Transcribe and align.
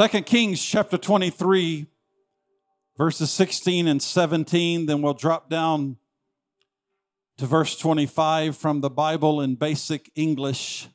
2 0.00 0.22
Kings 0.22 0.64
chapter 0.64 0.96
23, 0.96 1.86
verses 2.96 3.30
16 3.32 3.86
and 3.86 4.00
17. 4.00 4.86
Then 4.86 5.02
we'll 5.02 5.12
drop 5.12 5.50
down 5.50 5.98
to 7.36 7.44
verse 7.44 7.76
25 7.76 8.56
from 8.56 8.80
the 8.80 8.88
Bible 8.88 9.42
in 9.42 9.56
basic 9.56 10.10
English. 10.14 10.88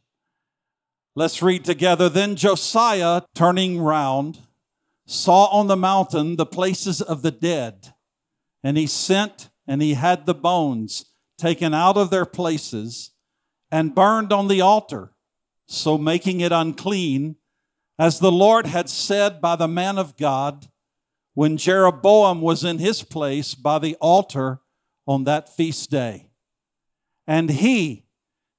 Let's 1.14 1.44
read 1.44 1.64
together. 1.64 2.10
Then 2.10 2.36
Josiah, 2.36 3.22
turning 3.36 3.80
round, 3.80 4.40
saw 5.06 5.50
on 5.52 5.68
the 5.68 5.78
mountain 5.78 6.38
the 6.38 6.48
places 6.48 7.00
of 7.00 7.22
the 7.22 7.30
dead, 7.30 7.94
and 8.64 8.76
he 8.76 8.88
sent 8.88 9.50
and 9.68 9.84
he 9.84 9.94
had 9.94 10.26
the 10.26 10.34
bones 10.34 11.06
taken 11.38 11.76
out 11.76 11.96
of 11.96 12.10
their 12.10 12.26
places 12.26 13.12
and 13.70 13.94
burned 13.94 14.34
on 14.34 14.48
the 14.48 14.62
altar, 14.62 15.12
so 15.68 15.96
making 15.96 16.40
it 16.40 16.52
unclean, 16.52 17.36
as 17.98 18.20
the 18.20 18.32
Lord 18.32 18.66
had 18.66 18.90
said 18.90 19.42
by 19.42 19.56
the 19.56 19.68
man 19.68 19.98
of 19.98 20.18
God 20.18 20.68
when 21.34 21.58
Jeroboam 21.58 22.42
was 22.42 22.64
in 22.64 22.80
his 22.80 23.04
place 23.04 23.56
by 23.56 23.80
the 23.80 23.96
altar 23.96 24.62
on 25.08 25.24
that 25.26 25.54
feast 25.54 25.92
day. 25.92 26.30
And 27.28 27.50
he, 27.50 28.06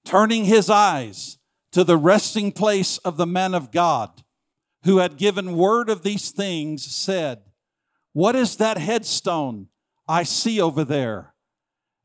turning 0.05 0.45
his 0.45 0.70
eyes 0.70 1.38
to 1.73 1.84
the 1.84 1.97
resting 1.97 2.52
place 2.52 2.98
of 2.98 3.16
the 3.16 3.27
man 3.27 3.55
of 3.55 3.70
God, 3.70 4.23
who 4.84 4.98
had 4.98 5.16
given 5.16 5.56
word 5.56 5.91
of 5.91 6.03
these 6.03 6.30
things, 6.30 6.84
said, 6.84 7.42
What 8.12 8.37
is 8.37 8.56
that 8.56 8.78
headstone 8.78 9.69
I 10.09 10.23
see 10.23 10.61
over 10.61 10.84
there? 10.84 11.34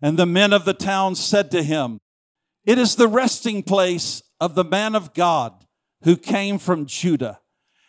And 0.01 0.17
the 0.17 0.25
men 0.25 0.51
of 0.51 0.65
the 0.65 0.73
town 0.73 1.15
said 1.15 1.51
to 1.51 1.63
him, 1.63 1.99
It 2.65 2.77
is 2.77 2.95
the 2.95 3.07
resting 3.07 3.61
place 3.61 4.23
of 4.39 4.55
the 4.55 4.63
man 4.63 4.95
of 4.95 5.13
God 5.13 5.65
who 6.03 6.17
came 6.17 6.57
from 6.57 6.85
Judah 6.85 7.39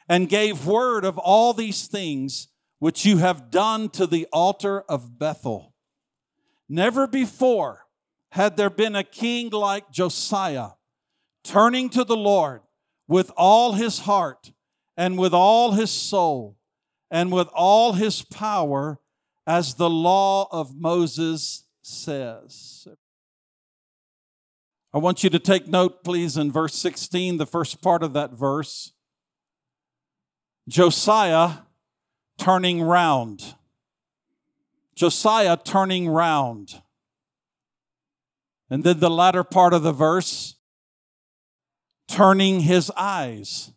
and 0.08 0.28
gave 0.28 0.66
word 0.66 1.04
of 1.04 1.18
all 1.18 1.52
these 1.52 1.86
things 1.86 2.48
which 2.78 3.04
you 3.04 3.18
have 3.18 3.50
done 3.50 3.88
to 3.90 4.06
the 4.06 4.26
altar 4.32 4.82
of 4.88 5.18
Bethel. 5.18 5.74
Never 6.68 7.06
before 7.06 7.86
had 8.32 8.56
there 8.56 8.70
been 8.70 8.96
a 8.96 9.04
king 9.04 9.50
like 9.50 9.90
Josiah, 9.90 10.70
turning 11.44 11.88
to 11.90 12.02
the 12.02 12.16
Lord 12.16 12.62
with 13.06 13.30
all 13.36 13.74
his 13.74 14.00
heart 14.00 14.52
and 14.96 15.18
with 15.18 15.34
all 15.34 15.72
his 15.72 15.90
soul 15.90 16.56
and 17.10 17.30
with 17.30 17.48
all 17.54 17.92
his 17.92 18.22
power, 18.22 18.98
as 19.46 19.74
the 19.74 19.90
law 19.90 20.48
of 20.50 20.74
Moses 20.74 21.64
says. 21.82 22.88
I 24.94 24.98
want 24.98 25.24
you 25.24 25.30
to 25.30 25.38
take 25.38 25.66
note, 25.66 26.04
please, 26.04 26.36
in 26.36 26.52
verse 26.52 26.74
16, 26.74 27.38
the 27.38 27.46
first 27.46 27.80
part 27.80 28.02
of 28.02 28.12
that 28.12 28.32
verse. 28.32 28.92
Josiah 30.68 31.60
turning 32.36 32.82
round. 32.82 33.54
Josiah 34.94 35.56
turning 35.56 36.08
round. 36.08 36.82
And 38.68 38.84
then 38.84 39.00
the 39.00 39.08
latter 39.08 39.44
part 39.44 39.72
of 39.72 39.82
the 39.82 39.92
verse, 39.92 40.56
turning 42.06 42.60
his 42.60 42.90
eyes. 42.94 43.72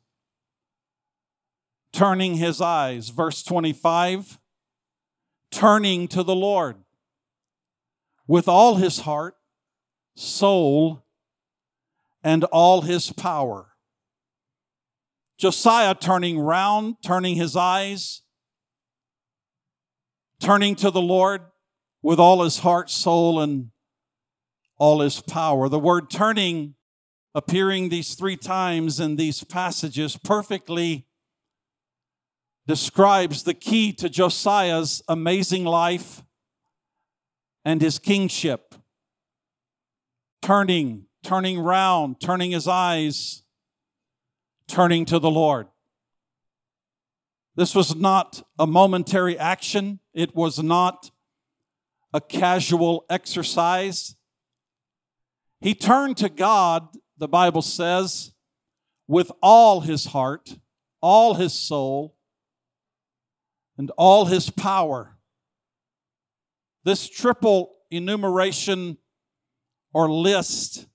Turning 1.94 2.36
his 2.36 2.60
eyes. 2.60 3.08
Verse 3.08 3.42
25, 3.42 4.38
turning 5.50 6.10
to 6.10 6.24
the 6.24 6.36
Lord 6.36 6.76
with 8.28 8.50
all 8.50 8.76
his 8.76 9.02
heart, 9.02 9.38
soul, 10.16 11.05
and 12.26 12.44
all 12.46 12.82
his 12.82 13.14
power. 13.14 13.68
Josiah 15.38 15.94
turning 15.94 16.40
round, 16.40 16.96
turning 17.06 17.36
his 17.36 17.56
eyes, 17.56 18.24
turning 20.40 20.76
to 20.78 20.90
the 20.90 21.02
Lord 21.02 21.42
with 22.02 22.20
all 22.20 22.44
his 22.44 22.60
heart, 22.60 22.90
soul, 22.90 23.40
and 23.40 23.70
all 24.78 25.02
his 25.02 25.22
power. 25.22 25.70
The 25.70 25.80
word 25.80 26.10
turning 26.10 26.74
appearing 27.36 27.90
these 27.90 28.16
three 28.16 28.38
times 28.38 29.00
in 29.00 29.18
these 29.18 29.44
passages 29.44 30.18
perfectly 30.18 31.06
describes 32.66 33.44
the 33.44 33.54
key 33.54 33.94
to 33.94 34.10
Josiah's 34.10 35.04
amazing 35.08 35.64
life 35.64 36.24
and 37.64 37.82
his 37.82 38.00
kingship. 38.00 38.74
Turning, 40.42 41.05
turning 41.26 41.60
round, 41.60 42.22
turning 42.22 42.52
his 42.52 42.68
eyes, 42.68 43.42
turning 44.68 45.06
to 45.06 45.18
the 45.18 45.30
Lord. 45.30 45.68
This 47.56 47.74
was 47.74 47.96
not 47.96 48.44
a 48.60 48.68
momentary 48.68 49.38
action, 49.38 50.00
it 50.14 50.36
was 50.36 50.62
not 50.62 51.10
a 52.14 52.22
casual 52.22 53.06
exercise. 53.10 54.16
He 55.60 55.74
turned 55.74 56.18
to 56.18 56.30
God, 56.30 56.90
the 57.18 57.28
Bible 57.28 57.64
says, 57.64 58.34
with 59.08 59.32
all 59.42 59.82
his 59.82 60.06
heart, 60.06 60.58
all 61.02 61.34
his 61.34 61.54
soul, 61.54 62.16
and 63.78 63.92
all 63.98 64.26
his 64.26 64.52
power. 64.52 65.18
This 66.84 67.10
triple 67.10 67.78
enumeration 67.90 68.98
or 69.92 70.12
list, 70.12 70.86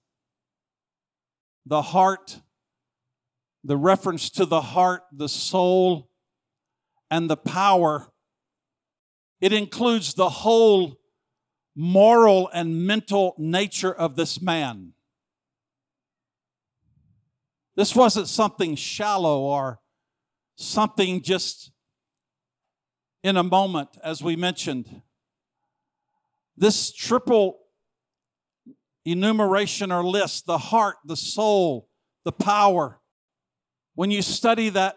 the 1.71 1.83
heart, 1.83 2.41
the 3.63 3.77
reference 3.77 4.29
to 4.29 4.45
the 4.45 4.61
heart, 4.61 5.03
the 5.13 5.29
soul, 5.29 6.11
and 7.13 7.31
the 7.31 7.37
power, 7.37 8.09
it 9.41 9.53
includes 9.53 10.15
the 10.15 10.29
whole 10.29 11.01
moral 11.77 12.51
and 12.53 12.85
mental 12.85 13.37
nature 13.39 13.93
of 13.93 14.17
this 14.17 14.43
man. 14.43 14.95
This 17.77 17.95
wasn't 17.95 18.27
something 18.27 18.75
shallow 18.75 19.39
or 19.39 19.79
something 20.57 21.23
just 21.23 21.71
in 23.23 23.37
a 23.37 23.45
moment, 23.45 23.91
as 24.03 24.25
we 24.25 24.35
mentioned. 24.35 25.03
This 26.57 26.91
triple 26.93 27.60
enumeration 29.11 29.91
or 29.93 30.05
list 30.05 30.47
the 30.47 30.59
heart, 30.59 30.97
the 31.05 31.17
soul, 31.17 31.89
the 32.25 32.33
power 32.33 33.01
when 34.01 34.11
you 34.11 34.23
study 34.23 34.71
that 34.71 34.97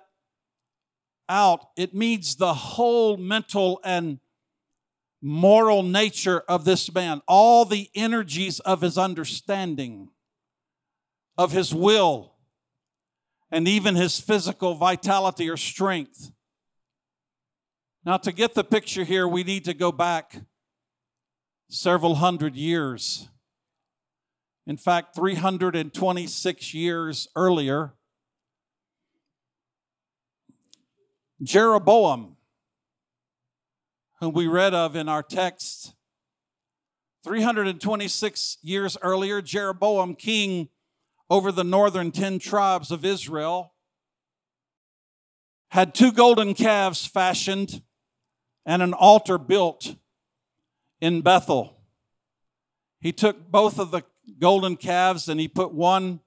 out, 1.27 1.67
it 1.75 1.93
means 1.93 2.37
the 2.37 2.53
whole 2.53 3.17
mental 3.17 3.81
and 3.83 4.19
moral 5.21 5.83
nature 5.83 6.39
of 6.47 6.63
this 6.63 6.93
man, 6.93 7.21
all 7.27 7.65
the 7.65 7.89
energies 7.95 8.61
of 8.61 8.79
his 8.79 8.97
understanding, 8.97 10.09
of 11.37 11.51
his 11.51 11.73
will, 11.75 12.35
and 13.51 13.67
even 13.67 13.95
his 13.95 14.21
physical 14.21 14.75
vitality 14.75 15.49
or 15.49 15.57
strength. 15.57 16.31
Now, 18.05 18.15
to 18.15 18.31
get 18.31 18.53
the 18.53 18.63
picture 18.63 19.03
here, 19.03 19.27
we 19.27 19.43
need 19.43 19.65
to 19.65 19.73
go 19.73 19.91
back 19.91 20.43
several 21.69 22.15
hundred 22.15 22.55
years. 22.55 23.27
In 24.65 24.77
fact, 24.77 25.15
326 25.15 26.73
years 26.73 27.27
earlier, 27.35 27.93
Jeroboam, 31.41 32.37
whom 34.21 34.33
we 34.33 34.47
read 34.47 34.73
of 34.73 34.95
in 34.95 35.09
our 35.09 35.21
text, 35.21 35.93
326 37.25 38.57
years 38.61 38.97
earlier, 39.01 39.41
Jeroboam, 39.41 40.15
king 40.15 40.69
over 41.29 41.51
the 41.51 41.63
northern 41.65 42.11
10 42.11 42.39
tribes 42.39 42.89
of 42.89 43.03
Israel, 43.03 43.73
had 45.71 45.93
two 45.93 46.13
golden 46.13 46.53
calves 46.53 47.05
fashioned 47.05 47.81
and 48.65 48.81
an 48.81 48.93
altar 48.93 49.37
built 49.37 49.95
in 51.01 51.21
Bethel. 51.21 51.81
He 53.01 53.11
took 53.11 53.51
both 53.51 53.77
of 53.77 53.91
the 53.91 54.03
golden 54.39 54.75
calves 54.75 55.27
and 55.29 55.39
he 55.39 55.47
put 55.47 55.73
one 55.73 56.19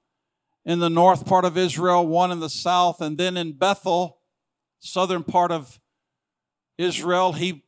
in 0.64 0.80
the 0.80 0.90
north 0.90 1.26
part 1.26 1.44
of 1.44 1.56
Israel, 1.56 2.06
one 2.06 2.30
in 2.30 2.40
the 2.40 2.50
south, 2.50 3.00
and 3.00 3.16
then 3.16 3.36
in 3.36 3.52
Bethel, 3.52 4.18
southern 4.80 5.22
part 5.22 5.52
of 5.52 5.80
Israel, 6.76 7.32
he 7.32 7.64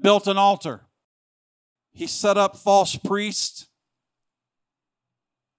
built 0.00 0.26
an 0.26 0.36
altar. 0.36 0.82
He 1.92 2.06
set 2.06 2.36
up 2.36 2.56
false 2.56 2.96
priests 2.96 3.68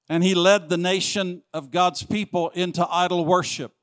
and 0.10 0.24
he 0.24 0.36
led 0.36 0.70
the 0.70 0.78
nation 0.78 1.44
of 1.54 1.72
God's 1.72 2.04
people 2.04 2.50
into 2.50 2.86
idol 2.90 3.26
worship. 3.26 3.74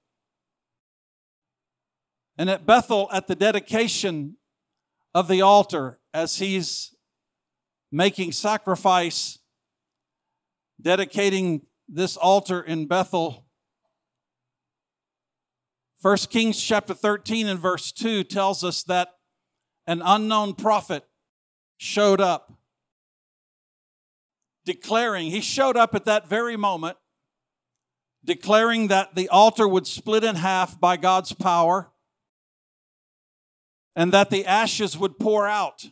And 2.37 2.49
at 2.49 2.67
Bethel, 2.67 3.09
at 3.13 3.27
the 3.27 3.35
dedication 3.35 4.37
of 5.15 5.29
the 5.29 5.43
altar, 5.43 5.99
as 6.15 6.39
he's 6.39 6.95
making 7.91 8.33
sacrifice, 8.33 9.40
dedicating 10.81 11.63
this 11.89 12.17
altar 12.17 12.61
in 12.61 12.87
Bethel, 12.87 13.47
First 16.01 16.31
Kings 16.31 16.59
chapter 16.59 16.95
13 16.95 17.47
and 17.47 17.61
verse 17.61 17.93
2 17.93 18.25
tells 18.25 18.65
us 18.65 18.83
that 18.85 19.09
an 19.87 20.01
unknown 20.03 20.55
prophet 20.55 21.05
showed 21.77 22.23
up 22.23 22.55
declaring, 24.65 25.31
he 25.31 25.41
showed 25.41 25.77
up 25.77 25.95
at 25.95 26.05
that 26.07 26.29
very 26.29 26.57
moment, 26.57 26.97
declaring 28.25 28.89
that 28.89 29.15
the 29.15 29.29
altar 29.29 29.67
would 29.67 29.87
split 29.87 30.25
in 30.25 30.37
half 30.37 30.81
by 30.81 30.97
God's 30.97 31.33
power 31.33 31.91
and 33.97 34.13
that 34.13 34.31
the 34.31 34.47
ashes 34.47 34.97
would 34.97 35.19
pour 35.19 35.47
out, 35.47 35.87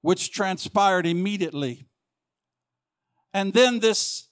which 0.00 0.32
transpired 0.32 1.06
immediately. 1.06 1.86
And 3.32 3.52
then 3.52 3.80
this 3.80 4.28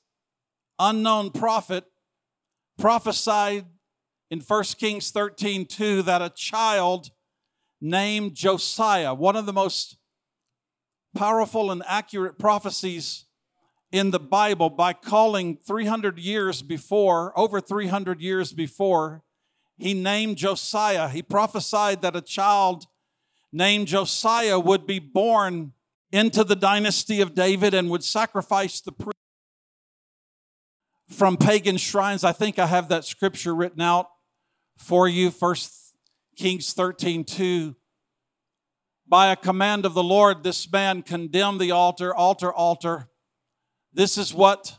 unknown 0.79 1.31
prophet 1.31 1.85
prophesied 2.79 3.67
in 4.31 4.41
1 4.41 4.65
Kings 4.79 5.11
13 5.11 5.67
2 5.67 6.03
that 6.03 6.23
a 6.23 6.31
child 6.31 7.11
named 7.81 8.35
Josiah, 8.35 9.15
one 9.15 9.37
of 9.37 9.47
the 9.47 9.53
most 9.53 9.97
powerful 11.17 11.71
and 11.71 11.83
accurate 11.87 12.39
prophecies 12.39 13.25
in 13.91 14.11
the 14.11 14.21
Bible, 14.21 14.69
by 14.69 14.93
calling 14.93 15.57
300 15.57 16.19
years 16.19 16.61
before, 16.61 17.33
over 17.39 17.61
300 17.61 18.21
years 18.21 18.53
before, 18.53 19.23
he 19.79 19.95
named 19.95 20.37
Josiah. 20.37 21.09
He 21.09 21.23
prophesied 21.23 22.03
that 22.03 22.17
a 22.17 22.21
child 22.21 22.87
named 23.51 23.87
Josiah 23.87 24.59
would 24.59 24.87
be 24.87 24.99
born 24.99 25.73
into 26.11 26.45
the 26.45 26.57
dynasty 26.57 27.21
of 27.21 27.35
David 27.35 27.75
and 27.75 27.91
would 27.91 28.05
sacrifice 28.05 28.81
the 28.81 28.93
priest 28.93 29.17
from 31.09 31.37
pagan 31.37 31.77
shrines. 31.77 32.25
I 32.25 32.33
think 32.33 32.59
I 32.59 32.67
have 32.67 32.89
that 32.89 33.05
scripture 33.05 33.55
written 33.55 33.81
out 33.81 34.07
for 34.77 35.09
you, 35.09 35.31
First 35.31 35.97
Kings 36.37 36.73
13 36.73 37.25
2. 37.25 37.75
By 39.07 39.33
a 39.33 39.37
command 39.37 39.87
of 39.87 39.95
the 39.95 40.03
Lord, 40.03 40.43
this 40.43 40.71
man 40.71 41.03
condemned 41.03 41.61
the 41.61 41.71
altar, 41.71 42.15
altar, 42.15 42.53
altar. 42.53 43.09
This 43.93 44.19
is 44.19 44.35
what 44.35 44.79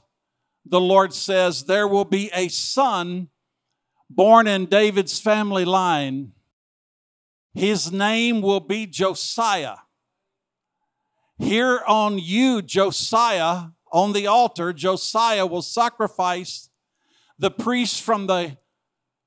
the 0.65 0.79
Lord 0.79 1.13
says 1.13 1.65
there 1.65 1.87
will 1.87 2.05
be 2.05 2.29
a 2.33 2.47
son 2.47 3.29
born 4.09 4.47
in 4.47 4.67
David's 4.67 5.19
family 5.19 5.65
line. 5.65 6.33
His 7.53 7.91
name 7.91 8.41
will 8.41 8.59
be 8.59 8.85
Josiah. 8.85 9.77
Here 11.39 11.81
on 11.87 12.19
you, 12.19 12.61
Josiah, 12.61 13.69
on 13.93 14.11
the 14.11 14.27
altar, 14.27 14.73
Josiah 14.73 15.45
will 15.45 15.61
sacrifice 15.61 16.69
the 17.39 17.49
priests 17.49 17.99
from 17.99 18.27
the 18.27 18.57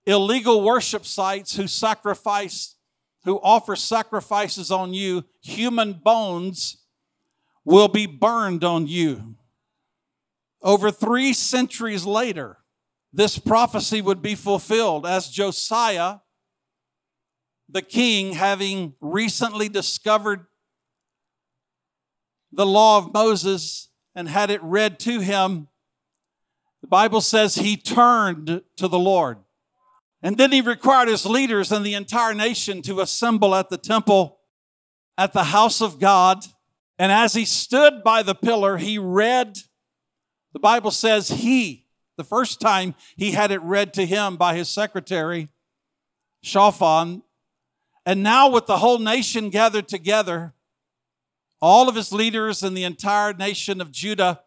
illegal 0.04 0.62
worship 0.62 1.06
sites 1.06 1.56
who 1.56 1.66
sacrifice, 1.66 2.76
who 3.24 3.40
offer 3.42 3.74
sacrifices 3.74 4.70
on 4.70 4.92
you, 4.92 5.24
human 5.40 5.94
bones 5.94 6.84
will 7.64 7.88
be 7.88 8.06
burned 8.06 8.62
on 8.62 8.86
you. 8.86 9.36
Over 10.62 10.90
three 10.90 11.32
centuries 11.32 12.04
later, 12.04 12.58
this 13.10 13.38
prophecy 13.38 14.02
would 14.02 14.20
be 14.20 14.34
fulfilled 14.34 15.06
as 15.06 15.28
Josiah, 15.28 16.18
the 17.68 17.82
king, 17.82 18.34
having 18.34 18.94
recently 19.00 19.70
discovered 19.70 20.46
the 22.52 22.66
law 22.66 22.98
of 22.98 23.12
Moses 23.12 23.88
and 24.14 24.28
had 24.28 24.50
it 24.50 24.62
read 24.62 24.98
to 25.00 25.20
him, 25.20 25.68
the 26.82 26.86
Bible 26.86 27.20
says 27.20 27.54
he 27.54 27.76
turned 27.76 28.62
to 28.76 28.88
the 28.88 28.98
Lord. 28.98 29.38
And 30.22 30.36
then 30.36 30.52
he 30.52 30.60
required 30.60 31.08
his 31.08 31.26
leaders 31.26 31.72
and 31.72 31.84
the 31.84 31.94
entire 31.94 32.34
nation 32.34 32.82
to 32.82 33.00
assemble 33.00 33.54
at 33.54 33.70
the 33.70 33.78
temple, 33.78 34.38
at 35.16 35.32
the 35.32 35.44
house 35.44 35.80
of 35.80 35.98
God. 35.98 36.44
And 36.98 37.10
as 37.10 37.34
he 37.34 37.44
stood 37.44 38.04
by 38.04 38.22
the 38.22 38.34
pillar, 38.34 38.76
he 38.76 38.98
read, 38.98 39.58
the 40.52 40.60
Bible 40.60 40.90
says 40.90 41.28
he, 41.28 41.86
the 42.16 42.24
first 42.24 42.60
time 42.60 42.94
he 43.16 43.32
had 43.32 43.50
it 43.50 43.62
read 43.62 43.94
to 43.94 44.06
him 44.06 44.36
by 44.36 44.54
his 44.54 44.68
secretary, 44.68 45.48
Shaphan. 46.42 47.22
And 48.04 48.22
now, 48.22 48.50
with 48.50 48.66
the 48.66 48.78
whole 48.78 48.98
nation 48.98 49.48
gathered 49.48 49.88
together, 49.88 50.54
all 51.62 51.88
of 51.88 51.94
his 51.94 52.12
leaders 52.12 52.64
and 52.64 52.76
the 52.76 52.82
entire 52.82 53.32
nation 53.32 53.80
of 53.80 53.92
Judah, 53.92 54.40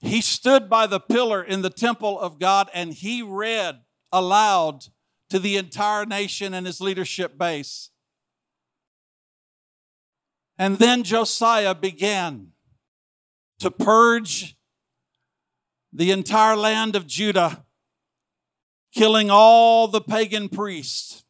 he 0.00 0.20
stood 0.20 0.68
by 0.68 0.86
the 0.86 1.00
pillar 1.00 1.42
in 1.42 1.62
the 1.62 1.70
temple 1.70 2.20
of 2.20 2.38
God 2.38 2.68
and 2.74 2.92
he 2.92 3.22
read 3.22 3.80
aloud 4.12 4.84
to 5.30 5.38
the 5.38 5.56
entire 5.56 6.04
nation 6.04 6.52
and 6.52 6.66
his 6.66 6.80
leadership 6.82 7.38
base. 7.38 7.90
And 10.58 10.76
then 10.76 11.04
Josiah 11.04 11.74
began 11.74 12.48
to 13.60 13.70
purge 13.70 14.56
the 15.92 16.10
entire 16.10 16.54
land 16.54 16.96
of 16.96 17.06
Judah, 17.06 17.64
killing 18.92 19.30
all 19.30 19.88
the 19.88 20.02
pagan 20.02 20.50
priests. 20.50 21.24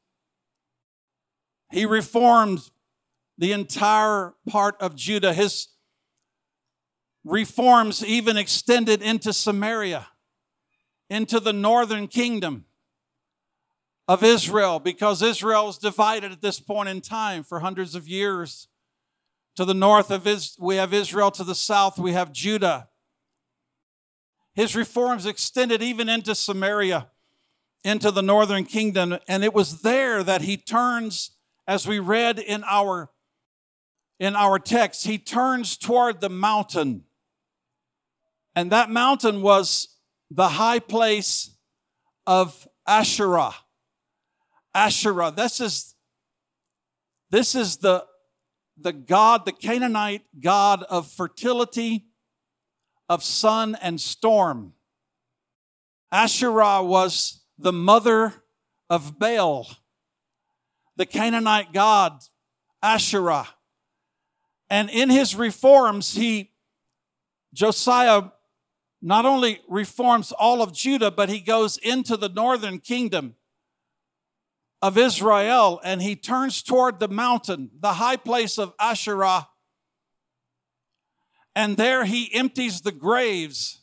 He 1.70 1.86
reformed 1.86 2.70
the 3.38 3.52
entire 3.52 4.34
part 4.48 4.76
of 4.80 4.96
Judah. 4.96 5.32
His 5.32 5.68
reforms 7.24 8.04
even 8.04 8.36
extended 8.36 9.00
into 9.00 9.32
Samaria, 9.32 10.08
into 11.08 11.40
the 11.40 11.52
northern 11.52 12.08
kingdom 12.08 12.66
of 14.08 14.24
Israel 14.24 14.80
because 14.80 15.22
Israel 15.22 15.66
was 15.66 15.78
divided 15.78 16.32
at 16.32 16.40
this 16.40 16.58
point 16.58 16.88
in 16.88 17.00
time 17.00 17.44
for 17.44 17.60
hundreds 17.60 17.94
of 17.94 18.08
years. 18.08 18.68
To 19.56 19.64
the 19.64 19.74
north 19.74 20.10
of 20.10 20.26
Is- 20.26 20.56
we 20.58 20.76
have 20.76 20.94
Israel, 20.94 21.30
to 21.32 21.44
the 21.44 21.54
south 21.54 21.98
we 21.98 22.12
have 22.12 22.32
Judah. 22.32 22.88
His 24.54 24.74
reforms 24.74 25.26
extended 25.26 25.82
even 25.82 26.08
into 26.08 26.34
Samaria, 26.34 27.10
into 27.84 28.10
the 28.10 28.22
northern 28.22 28.64
kingdom, 28.64 29.18
and 29.28 29.44
it 29.44 29.52
was 29.52 29.82
there 29.82 30.22
that 30.22 30.42
he 30.42 30.56
turns, 30.56 31.32
as 31.66 31.86
we 31.86 31.98
read 31.98 32.38
in 32.38 32.64
our 32.64 33.10
in 34.18 34.34
our 34.34 34.58
text, 34.58 35.06
he 35.06 35.18
turns 35.18 35.76
toward 35.76 36.20
the 36.20 36.28
mountain. 36.28 37.04
And 38.54 38.72
that 38.72 38.90
mountain 38.90 39.42
was 39.42 39.96
the 40.30 40.48
high 40.48 40.80
place 40.80 41.56
of 42.26 42.66
Asherah. 42.86 43.54
Asherah. 44.74 45.30
This 45.30 45.60
is, 45.60 45.94
this 47.30 47.54
is 47.54 47.76
the, 47.78 48.04
the 48.76 48.92
God, 48.92 49.44
the 49.44 49.52
Canaanite 49.52 50.22
God 50.40 50.82
of 50.84 51.10
fertility, 51.10 52.06
of 53.08 53.22
sun 53.22 53.76
and 53.80 54.00
storm. 54.00 54.74
Asherah 56.10 56.82
was 56.82 57.42
the 57.58 57.72
mother 57.72 58.34
of 58.90 59.18
Baal, 59.18 59.68
the 60.96 61.06
Canaanite 61.06 61.72
God, 61.72 62.20
Asherah. 62.82 63.46
And 64.70 64.90
in 64.90 65.10
his 65.10 65.34
reforms, 65.34 66.14
he, 66.14 66.50
Josiah, 67.54 68.30
not 69.00 69.24
only 69.24 69.60
reforms 69.68 70.32
all 70.32 70.62
of 70.62 70.72
Judah, 70.72 71.10
but 71.10 71.28
he 71.28 71.40
goes 71.40 71.76
into 71.78 72.16
the 72.16 72.28
northern 72.28 72.78
kingdom 72.78 73.36
of 74.82 74.98
Israel 74.98 75.80
and 75.82 76.02
he 76.02 76.14
turns 76.16 76.62
toward 76.62 76.98
the 76.98 77.08
mountain, 77.08 77.70
the 77.80 77.94
high 77.94 78.16
place 78.16 78.58
of 78.58 78.74
Asherah. 78.78 79.48
And 81.54 81.76
there 81.76 82.04
he 82.04 82.32
empties 82.34 82.82
the 82.82 82.92
graves 82.92 83.82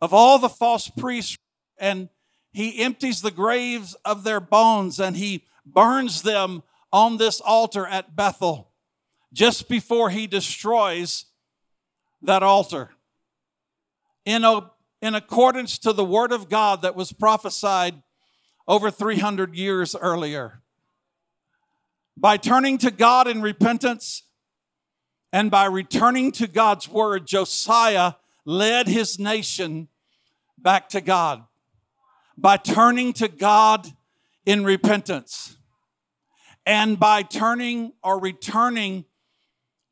of 0.00 0.14
all 0.14 0.38
the 0.38 0.48
false 0.48 0.88
priests 0.88 1.36
and 1.78 2.08
he 2.52 2.82
empties 2.82 3.22
the 3.22 3.30
graves 3.30 3.94
of 4.04 4.24
their 4.24 4.40
bones 4.40 4.98
and 4.98 5.16
he 5.16 5.44
burns 5.64 6.22
them 6.22 6.62
on 6.92 7.18
this 7.18 7.40
altar 7.40 7.86
at 7.86 8.16
Bethel 8.16 8.69
just 9.32 9.68
before 9.68 10.10
he 10.10 10.26
destroys 10.26 11.26
that 12.22 12.42
altar. 12.42 12.90
In, 14.24 14.44
a, 14.44 14.70
in 15.00 15.14
accordance 15.14 15.78
to 15.78 15.92
the 15.92 16.04
word 16.04 16.32
of 16.32 16.48
God 16.48 16.82
that 16.82 16.94
was 16.94 17.12
prophesied 17.12 18.02
over 18.68 18.90
300 18.90 19.54
years 19.54 19.96
earlier. 19.96 20.62
By 22.16 22.36
turning 22.36 22.78
to 22.78 22.90
God 22.90 23.26
in 23.26 23.40
repentance 23.40 24.24
and 25.32 25.50
by 25.50 25.64
returning 25.64 26.32
to 26.32 26.46
God's 26.46 26.88
word, 26.88 27.26
Josiah 27.26 28.14
led 28.44 28.88
his 28.88 29.18
nation 29.18 29.88
back 30.58 30.88
to 30.90 31.00
God. 31.00 31.44
By 32.36 32.56
turning 32.58 33.12
to 33.14 33.28
God 33.28 33.88
in 34.44 34.64
repentance 34.64 35.56
and 36.66 36.98
by 36.98 37.22
turning 37.22 37.92
or 38.02 38.20
returning 38.20 39.04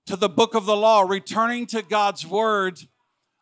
to 0.09 0.17
the 0.17 0.29
book 0.29 0.55
of 0.55 0.65
the 0.65 0.77
law, 0.77 1.03
returning 1.03 1.67
to 1.67 1.83
God's 1.83 2.27
word 2.27 2.81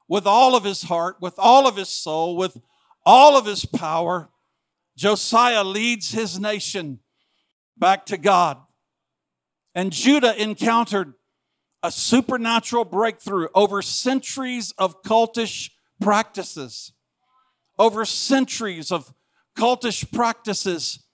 with 0.08 0.26
all 0.26 0.56
of 0.56 0.64
his 0.64 0.82
heart, 0.82 1.16
with 1.20 1.34
all 1.38 1.66
of 1.68 1.76
his 1.76 1.88
soul, 1.88 2.36
with 2.36 2.58
all 3.04 3.36
of 3.36 3.46
his 3.46 3.64
power, 3.64 4.30
Josiah 4.96 5.62
leads 5.62 6.10
his 6.10 6.40
nation 6.40 6.98
back 7.78 8.04
to 8.06 8.16
God. 8.16 8.58
And 9.76 9.92
Judah 9.92 10.34
encountered 10.42 11.14
a 11.84 11.92
supernatural 11.92 12.84
breakthrough 12.84 13.46
over 13.54 13.80
centuries 13.80 14.72
of 14.76 15.02
cultish 15.02 15.70
practices. 16.00 16.92
Over 17.78 18.04
centuries 18.04 18.90
of 18.90 19.14
cultish 19.56 20.10
practices, 20.10 21.04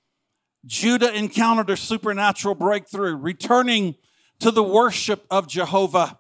Judah 0.65 1.13
encountered 1.13 1.69
a 1.69 1.77
supernatural 1.77 2.55
breakthrough, 2.55 3.17
returning 3.17 3.97
to 4.43 4.51
the 4.51 4.63
worship 4.63 5.25
of 5.31 5.47
Jehovah, 5.47 6.19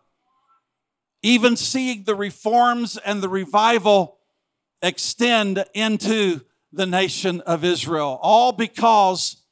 even 1.23 1.57
seeing 1.57 2.05
the 2.05 2.15
reforms 2.15 2.97
and 2.97 3.21
the 3.21 3.29
revival 3.29 4.19
extend 4.81 5.65
into 5.75 6.43
the 6.73 6.87
nation 6.87 7.41
of 7.41 7.65
Israel, 7.65 8.21
all 8.23 8.53
because 8.53 9.43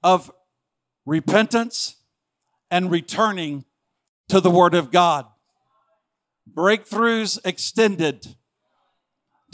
of 0.00 0.30
repentance 1.04 1.96
and 2.70 2.88
returning 2.88 3.64
to 4.28 4.40
the 4.40 4.50
Word 4.50 4.74
of 4.74 4.92
God. 4.92 5.26
Breakthroughs 6.52 7.40
extended 7.44 8.36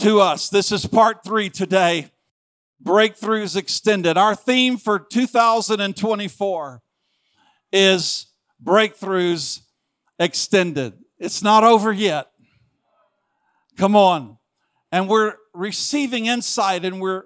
to 0.01 0.21
us. 0.21 0.51
This 0.51 0.71
is 0.71 0.85
part 0.85 1.25
three 1.25 1.49
today. 1.49 2.11
Breakthroughs 2.85 3.57
extended. 3.57 4.19
Our 4.19 4.35
theme 4.35 4.77
for 4.77 4.99
2024 4.99 6.83
is 7.73 8.27
breakthroughs 8.63 9.61
extended. 10.19 10.95
It's 11.19 11.43
not 11.43 11.65
over 11.65 11.93
yet. 11.93 12.31
Come 13.77 13.95
on. 13.95 14.39
And 14.91 15.09
we're 15.09 15.35
receiving 15.53 16.27
insight 16.27 16.85
and 16.85 17.01
we're 17.01 17.25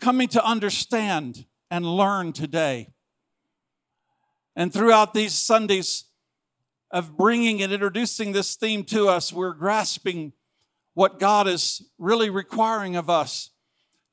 coming 0.00 0.28
to 0.28 0.44
understand 0.44 1.44
and 1.70 1.84
learn 1.84 2.32
today. 2.32 2.88
And 4.56 4.72
throughout 4.72 5.14
these 5.14 5.32
Sundays 5.32 6.04
of 6.90 7.16
bringing 7.16 7.62
and 7.62 7.72
introducing 7.72 8.32
this 8.32 8.56
theme 8.56 8.84
to 8.84 9.08
us, 9.08 9.32
we're 9.32 9.52
grasping 9.52 10.32
what 10.94 11.20
God 11.20 11.46
is 11.46 11.82
really 11.98 12.30
requiring 12.30 12.96
of 12.96 13.08
us 13.08 13.50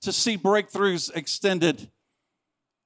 to 0.02 0.12
see 0.14 0.38
breakthroughs 0.38 1.14
extended 1.16 1.90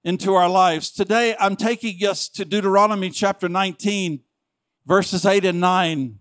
into 0.03 0.33
our 0.33 0.49
lives. 0.49 0.91
Today, 0.91 1.35
I'm 1.39 1.55
taking 1.55 1.95
us 2.07 2.27
to 2.29 2.43
Deuteronomy 2.45 3.09
chapter 3.11 3.47
19, 3.47 4.21
verses 4.85 5.25
8 5.25 5.45
and 5.45 5.61
9. 5.61 6.19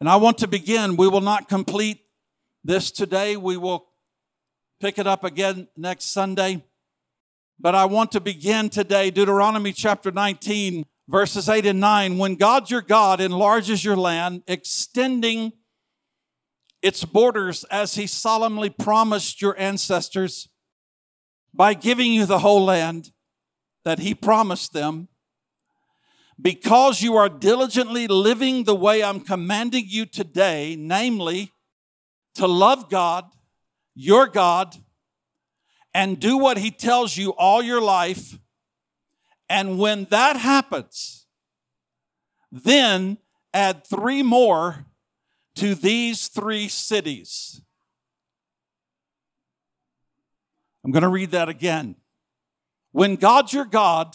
And 0.00 0.08
I 0.08 0.16
want 0.16 0.38
to 0.38 0.46
begin. 0.46 0.96
We 0.96 1.08
will 1.08 1.20
not 1.20 1.48
complete 1.48 2.02
this 2.62 2.90
today. 2.90 3.36
We 3.36 3.56
will 3.56 3.88
pick 4.80 4.98
it 4.98 5.06
up 5.06 5.24
again 5.24 5.68
next 5.76 6.12
Sunday. 6.12 6.64
But 7.58 7.74
I 7.74 7.86
want 7.86 8.12
to 8.12 8.20
begin 8.20 8.68
today, 8.68 9.10
Deuteronomy 9.10 9.72
chapter 9.72 10.12
19, 10.12 10.84
verses 11.08 11.48
8 11.48 11.66
and 11.66 11.80
9. 11.80 12.18
When 12.18 12.36
God 12.36 12.70
your 12.70 12.82
God 12.82 13.20
enlarges 13.20 13.84
your 13.84 13.96
land, 13.96 14.42
extending 14.46 15.52
its 16.82 17.04
borders 17.04 17.64
as 17.64 17.94
he 17.94 18.06
solemnly 18.06 18.70
promised 18.70 19.40
your 19.40 19.58
ancestors 19.58 20.48
by 21.56 21.74
giving 21.74 22.12
you 22.12 22.26
the 22.26 22.40
whole 22.40 22.64
land 22.64 23.12
that 23.84 24.00
he 24.00 24.14
promised 24.14 24.72
them, 24.72 25.08
because 26.40 27.00
you 27.00 27.16
are 27.16 27.28
diligently 27.28 28.06
living 28.06 28.64
the 28.64 28.74
way 28.74 29.02
I'm 29.02 29.20
commanding 29.20 29.84
you 29.86 30.04
today, 30.04 30.76
namely 30.78 31.52
to 32.34 32.46
love 32.46 32.90
God, 32.90 33.24
your 33.94 34.26
God, 34.26 34.76
and 35.94 36.20
do 36.20 36.36
what 36.36 36.58
He 36.58 36.70
tells 36.70 37.16
you 37.16 37.30
all 37.30 37.62
your 37.62 37.80
life. 37.80 38.38
And 39.48 39.78
when 39.78 40.04
that 40.10 40.36
happens, 40.36 41.26
then 42.52 43.16
add 43.54 43.86
three 43.86 44.22
more 44.22 44.84
to 45.54 45.74
these 45.74 46.28
three 46.28 46.68
cities. 46.68 47.62
I'm 50.86 50.92
going 50.92 51.02
to 51.02 51.08
read 51.08 51.32
that 51.32 51.48
again. 51.48 51.96
When 52.92 53.16
God 53.16 53.52
your 53.52 53.64
God 53.64 54.14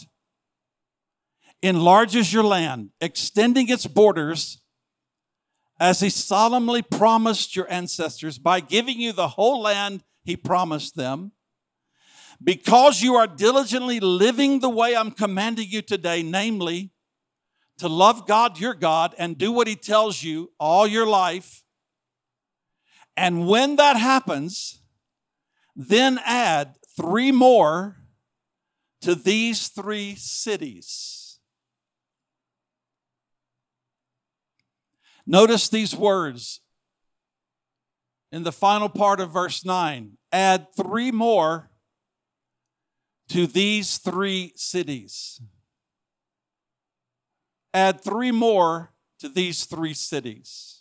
enlarges 1.61 2.31
your 2.31 2.45
land, 2.45 2.91
extending 3.01 3.67
its 3.67 3.85
borders, 3.85 4.61
as 5.81 5.99
he 5.99 6.09
solemnly 6.09 6.81
promised 6.81 7.57
your 7.57 7.69
ancestors 7.69 8.37
by 8.37 8.61
giving 8.61 9.01
you 9.01 9.11
the 9.11 9.27
whole 9.27 9.61
land 9.61 10.05
he 10.23 10.37
promised 10.37 10.95
them, 10.95 11.33
because 12.41 13.01
you 13.01 13.15
are 13.15 13.27
diligently 13.27 13.99
living 13.99 14.61
the 14.61 14.69
way 14.69 14.95
I'm 14.95 15.11
commanding 15.11 15.67
you 15.69 15.81
today, 15.81 16.23
namely 16.23 16.91
to 17.79 17.89
love 17.89 18.25
God 18.25 18.61
your 18.61 18.75
God 18.75 19.13
and 19.17 19.37
do 19.37 19.51
what 19.51 19.67
he 19.67 19.75
tells 19.75 20.23
you 20.23 20.53
all 20.57 20.87
your 20.87 21.05
life. 21.05 21.63
And 23.17 23.45
when 23.45 23.75
that 23.75 23.97
happens, 23.97 24.80
then 25.75 26.19
add 26.25 26.75
three 26.95 27.31
more 27.31 27.97
to 29.01 29.15
these 29.15 29.69
three 29.69 30.15
cities. 30.15 31.39
Notice 35.25 35.69
these 35.69 35.95
words 35.95 36.61
in 38.31 38.43
the 38.43 38.51
final 38.51 38.89
part 38.89 39.19
of 39.19 39.31
verse 39.31 39.65
9 39.65 40.17
add 40.31 40.67
three 40.75 41.11
more 41.11 41.69
to 43.29 43.47
these 43.47 43.97
three 43.97 44.51
cities. 44.55 45.41
Add 47.73 48.01
three 48.01 48.31
more 48.31 48.93
to 49.19 49.29
these 49.29 49.65
three 49.65 49.93
cities. 49.93 50.80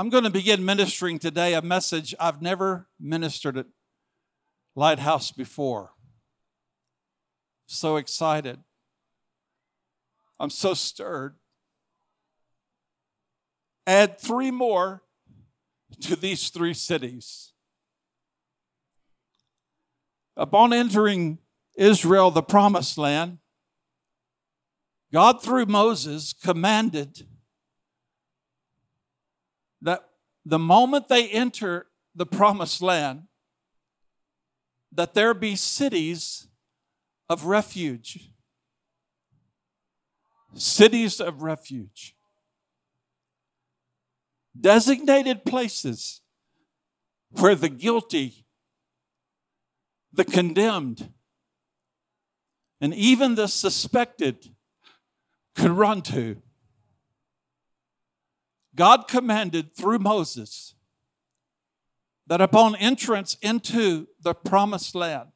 I'm 0.00 0.08
going 0.08 0.24
to 0.24 0.30
begin 0.30 0.64
ministering 0.64 1.18
today 1.18 1.52
a 1.52 1.60
message 1.60 2.14
I've 2.18 2.40
never 2.40 2.88
ministered 2.98 3.58
at 3.58 3.66
Lighthouse 4.74 5.30
before. 5.30 5.90
So 7.66 7.98
excited. 7.98 8.60
I'm 10.38 10.48
so 10.48 10.72
stirred. 10.72 11.34
Add 13.86 14.18
three 14.18 14.50
more 14.50 15.02
to 16.00 16.16
these 16.16 16.48
three 16.48 16.72
cities. 16.72 17.52
Upon 20.34 20.72
entering 20.72 21.40
Israel, 21.76 22.30
the 22.30 22.42
promised 22.42 22.96
land, 22.96 23.36
God, 25.12 25.42
through 25.42 25.66
Moses, 25.66 26.32
commanded 26.32 27.26
that 29.82 30.04
the 30.44 30.58
moment 30.58 31.08
they 31.08 31.28
enter 31.28 31.86
the 32.14 32.26
promised 32.26 32.82
land, 32.82 33.24
that 34.92 35.14
there 35.14 35.34
be 35.34 35.56
cities 35.56 36.48
of 37.28 37.44
refuge. 37.44 38.30
Cities 40.54 41.20
of 41.20 41.42
refuge. 41.42 42.16
Designated 44.58 45.44
places 45.44 46.20
where 47.30 47.54
the 47.54 47.68
guilty 47.68 48.46
the 50.12 50.24
condemned, 50.24 51.12
and 52.80 52.94
even 52.94 53.34
the 53.34 53.46
suspected 53.46 54.54
could 55.54 55.70
run 55.70 56.02
to. 56.02 56.42
God 58.74 59.08
commanded 59.08 59.74
through 59.74 59.98
Moses 59.98 60.74
that 62.26 62.40
upon 62.40 62.76
entrance 62.76 63.36
into 63.42 64.06
the 64.22 64.34
promised 64.34 64.94
land, 64.94 65.28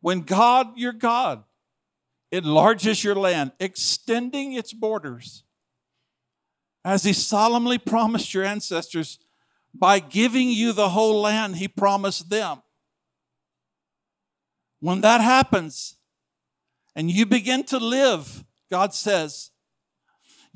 when 0.00 0.20
God, 0.20 0.76
your 0.76 0.92
God, 0.92 1.44
enlarges 2.30 3.02
your 3.02 3.14
land, 3.14 3.52
extending 3.58 4.52
its 4.52 4.72
borders, 4.72 5.44
as 6.84 7.04
He 7.04 7.12
solemnly 7.12 7.78
promised 7.78 8.34
your 8.34 8.44
ancestors 8.44 9.18
by 9.74 9.98
giving 9.98 10.50
you 10.50 10.72
the 10.72 10.90
whole 10.90 11.20
land 11.20 11.56
he 11.56 11.68
promised 11.68 12.30
them. 12.30 12.62
When 14.80 15.00
that 15.02 15.20
happens 15.20 15.96
and 16.94 17.10
you 17.10 17.26
begin 17.26 17.64
to 17.64 17.78
live, 17.78 18.44
God 18.70 18.94
says, 18.94 19.50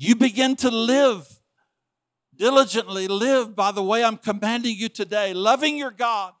you 0.03 0.15
begin 0.15 0.55
to 0.57 0.69
live 0.69 1.39
diligently, 2.35 3.07
live 3.07 3.55
by 3.55 3.71
the 3.71 3.83
way 3.83 4.03
I'm 4.03 4.17
commanding 4.17 4.75
you 4.77 4.89
today, 4.89 5.33
loving 5.33 5.77
your 5.77 5.91
God 5.91 6.33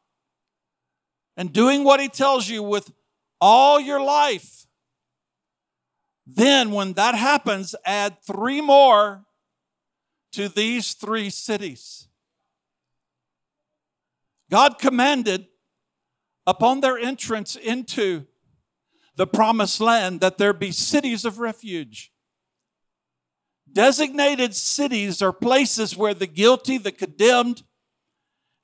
and 1.37 1.51
doing 1.51 1.83
what 1.83 1.99
he 1.99 2.09
tells 2.09 2.49
you 2.49 2.63
with 2.63 2.91
all 3.39 3.79
your 3.79 4.01
life. 4.01 4.65
Then, 6.25 6.71
when 6.71 6.93
that 6.93 7.15
happens, 7.15 7.75
add 7.85 8.23
three 8.23 8.61
more 8.61 9.25
to 10.31 10.47
these 10.47 10.93
three 10.93 11.29
cities. 11.29 12.07
God 14.49 14.79
commanded 14.79 15.47
upon 16.47 16.81
their 16.81 16.97
entrance 16.97 17.55
into 17.55 18.25
the 19.15 19.27
promised 19.27 19.79
land 19.81 20.21
that 20.21 20.37
there 20.37 20.53
be 20.53 20.71
cities 20.71 21.25
of 21.25 21.39
refuge. 21.39 22.12
Designated 23.73 24.53
cities 24.55 25.21
are 25.21 25.33
places 25.33 25.97
where 25.97 26.13
the 26.13 26.27
guilty, 26.27 26.77
the 26.77 26.91
condemned, 26.91 27.63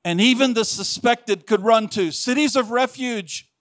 and 0.06 0.22
even 0.22 0.54
the 0.54 0.66
suspected 0.66 1.48
could 1.48 1.62
run 1.62 1.88
to. 1.90 2.12
Cities 2.12 2.56
of 2.56 2.72
refuge 2.72 3.52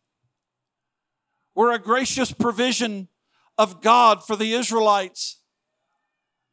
were 1.55 1.73
a 1.73 1.79
gracious 1.79 2.33
provision 2.33 3.09
of 3.57 3.81
God 3.81 4.23
for 4.23 4.37
the 4.37 4.53
Israelites 4.53 5.41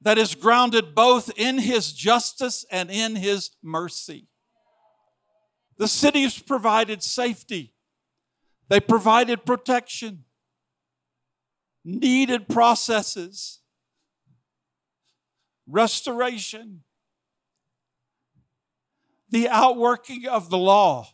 that 0.02 0.18
is 0.18 0.34
grounded 0.34 0.96
both 0.96 1.32
in 1.36 1.60
His 1.60 1.92
justice 1.92 2.66
and 2.72 2.90
in 2.90 3.16
His 3.16 3.52
mercy. 3.62 4.28
The 5.78 5.88
cities 5.88 6.42
provided 6.42 7.04
safety, 7.04 7.74
they 8.70 8.80
provided 8.80 9.46
protection, 9.46 10.24
needed 11.84 12.48
processes, 12.48 13.60
restoration, 15.68 16.84
the 19.30 19.50
outworking 19.50 20.28
of 20.28 20.50
the 20.50 20.58
law. 20.58 21.08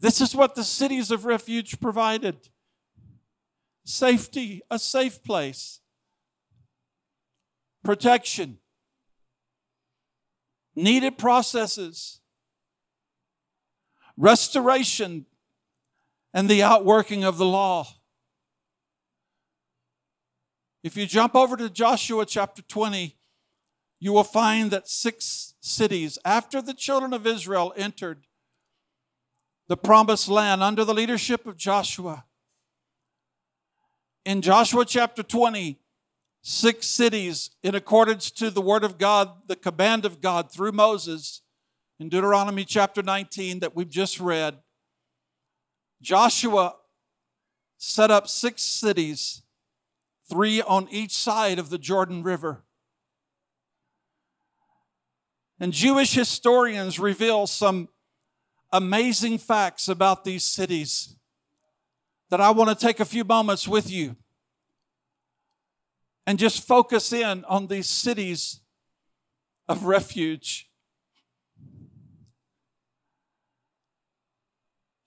This 0.00 0.20
is 0.20 0.34
what 0.34 0.54
the 0.54 0.64
cities 0.64 1.10
of 1.10 1.24
refuge 1.24 1.80
provided 1.80 2.48
safety, 3.84 4.62
a 4.70 4.78
safe 4.78 5.22
place, 5.22 5.80
protection, 7.82 8.58
needed 10.74 11.18
processes, 11.18 12.20
restoration, 14.16 15.26
and 16.32 16.48
the 16.48 16.62
outworking 16.62 17.24
of 17.24 17.38
the 17.38 17.46
law. 17.46 17.86
If 20.84 20.98
you 20.98 21.06
jump 21.06 21.34
over 21.34 21.56
to 21.56 21.70
Joshua 21.70 22.26
chapter 22.26 22.60
20, 22.60 23.16
you 24.00 24.12
will 24.12 24.22
find 24.22 24.70
that 24.70 24.86
six 24.86 25.54
cities, 25.62 26.18
after 26.26 26.60
the 26.60 26.74
children 26.74 27.14
of 27.14 27.26
Israel 27.26 27.72
entered 27.74 28.26
the 29.66 29.78
promised 29.78 30.28
land 30.28 30.62
under 30.62 30.84
the 30.84 30.92
leadership 30.92 31.46
of 31.46 31.56
Joshua, 31.56 32.26
in 34.26 34.42
Joshua 34.42 34.84
chapter 34.84 35.22
20, 35.22 35.80
six 36.42 36.86
cities, 36.86 37.48
in 37.62 37.74
accordance 37.74 38.30
to 38.32 38.50
the 38.50 38.60
word 38.60 38.84
of 38.84 38.98
God, 38.98 39.30
the 39.46 39.56
command 39.56 40.04
of 40.04 40.20
God 40.20 40.52
through 40.52 40.72
Moses, 40.72 41.40
in 41.98 42.10
Deuteronomy 42.10 42.66
chapter 42.66 43.02
19 43.02 43.60
that 43.60 43.74
we've 43.74 43.88
just 43.88 44.20
read, 44.20 44.58
Joshua 46.02 46.74
set 47.78 48.10
up 48.10 48.28
six 48.28 48.60
cities, 48.60 49.40
three 50.28 50.62
on 50.62 50.88
each 50.90 51.12
side 51.12 51.58
of 51.58 51.70
the 51.70 51.78
Jordan 51.78 52.22
River. 52.22 52.64
And 55.60 55.72
Jewish 55.72 56.14
historians 56.14 56.98
reveal 56.98 57.46
some 57.46 57.88
amazing 58.72 59.38
facts 59.38 59.88
about 59.88 60.24
these 60.24 60.44
cities 60.44 61.16
that 62.30 62.40
I 62.40 62.50
want 62.50 62.70
to 62.70 62.86
take 62.86 62.98
a 62.98 63.04
few 63.04 63.24
moments 63.24 63.68
with 63.68 63.90
you 63.90 64.16
and 66.26 66.38
just 66.38 66.66
focus 66.66 67.12
in 67.12 67.44
on 67.44 67.68
these 67.68 67.88
cities 67.88 68.60
of 69.68 69.84
refuge. 69.84 70.68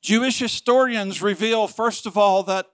Jewish 0.02 0.40
historians 0.40 1.22
reveal, 1.22 1.68
first 1.68 2.06
of 2.06 2.18
all, 2.18 2.42
that 2.44 2.68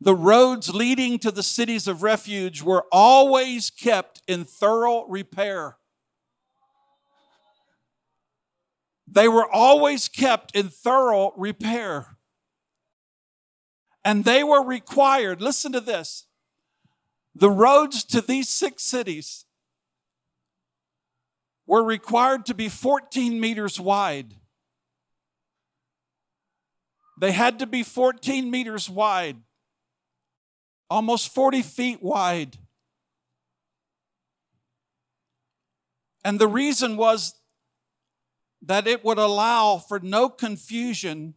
the 0.00 0.14
roads 0.14 0.74
leading 0.74 1.18
to 1.20 1.30
the 1.30 1.42
cities 1.42 1.88
of 1.88 2.02
refuge 2.02 2.62
were 2.62 2.84
always 2.92 3.70
kept 3.70 4.22
in 4.26 4.44
thorough 4.44 5.06
repair. 5.08 5.76
They 9.06 9.28
were 9.28 9.48
always 9.50 10.08
kept 10.08 10.56
in 10.56 10.68
thorough 10.68 11.32
repair. 11.36 12.16
And 14.04 14.24
they 14.24 14.44
were 14.44 14.62
required, 14.62 15.40
listen 15.40 15.72
to 15.72 15.80
this, 15.80 16.26
the 17.34 17.50
roads 17.50 18.04
to 18.04 18.20
these 18.20 18.48
six 18.48 18.82
cities 18.82 19.44
were 21.66 21.82
required 21.82 22.44
to 22.46 22.54
be 22.54 22.68
14 22.68 23.40
meters 23.40 23.80
wide. 23.80 24.34
They 27.18 27.32
had 27.32 27.58
to 27.60 27.66
be 27.66 27.82
14 27.82 28.50
meters 28.50 28.90
wide, 28.90 29.38
almost 30.90 31.34
40 31.34 31.62
feet 31.62 32.02
wide. 32.02 32.58
And 36.24 36.38
the 36.38 36.48
reason 36.48 36.96
was 36.96 37.34
that 38.62 38.86
it 38.86 39.04
would 39.04 39.18
allow 39.18 39.76
for 39.78 40.00
no 40.00 40.28
confusion 40.28 41.34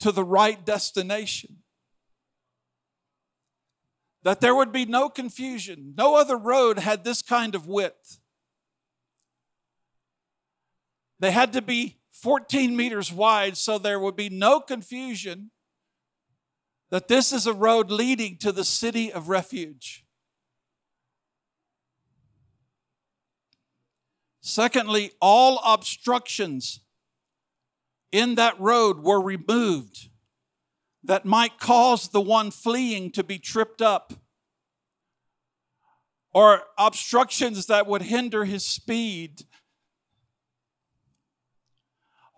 to 0.00 0.10
the 0.10 0.24
right 0.24 0.64
destination. 0.64 1.58
That 4.24 4.40
there 4.40 4.54
would 4.54 4.72
be 4.72 4.84
no 4.84 5.08
confusion. 5.08 5.94
No 5.96 6.16
other 6.16 6.36
road 6.36 6.78
had 6.78 7.04
this 7.04 7.22
kind 7.22 7.54
of 7.54 7.66
width. 7.66 8.18
They 11.20 11.30
had 11.30 11.52
to 11.52 11.62
be 11.62 11.98
14 12.10 12.76
meters 12.76 13.12
wide, 13.12 13.56
so 13.56 13.78
there 13.78 14.00
would 14.00 14.16
be 14.16 14.28
no 14.28 14.60
confusion 14.60 15.50
that 16.92 17.08
this 17.08 17.32
is 17.32 17.46
a 17.46 17.54
road 17.54 17.90
leading 17.90 18.36
to 18.36 18.52
the 18.52 18.66
city 18.66 19.10
of 19.10 19.30
refuge. 19.30 20.04
Secondly, 24.42 25.12
all 25.18 25.58
obstructions 25.64 26.80
in 28.12 28.34
that 28.34 28.60
road 28.60 28.98
were 28.98 29.22
removed 29.22 30.10
that 31.02 31.24
might 31.24 31.58
cause 31.58 32.10
the 32.10 32.20
one 32.20 32.50
fleeing 32.50 33.10
to 33.12 33.24
be 33.24 33.38
tripped 33.38 33.80
up, 33.80 34.12
or 36.34 36.64
obstructions 36.76 37.64
that 37.66 37.86
would 37.86 38.02
hinder 38.02 38.44
his 38.44 38.66
speed. 38.66 39.44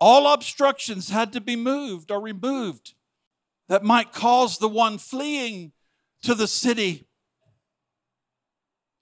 All 0.00 0.32
obstructions 0.32 1.08
had 1.08 1.32
to 1.32 1.40
be 1.40 1.56
moved 1.56 2.12
or 2.12 2.20
removed 2.20 2.93
that 3.68 3.82
might 3.82 4.12
cause 4.12 4.58
the 4.58 4.68
one 4.68 4.98
fleeing 4.98 5.72
to 6.22 6.34
the 6.34 6.46
city 6.46 7.06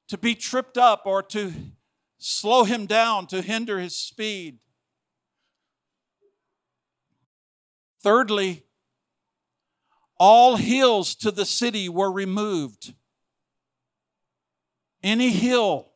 to 0.08 0.18
be 0.18 0.34
tripped 0.34 0.76
up 0.76 1.02
or 1.04 1.22
to 1.22 1.52
slow 2.18 2.64
him 2.64 2.86
down 2.86 3.26
to 3.26 3.42
hinder 3.42 3.78
his 3.80 3.96
speed. 3.96 4.58
Thirdly, 8.02 8.64
all 10.18 10.56
hills 10.56 11.14
to 11.16 11.30
the 11.30 11.44
city 11.44 11.88
were 11.88 12.12
removed. 12.12 12.94
Any 15.02 15.30
hill, 15.30 15.92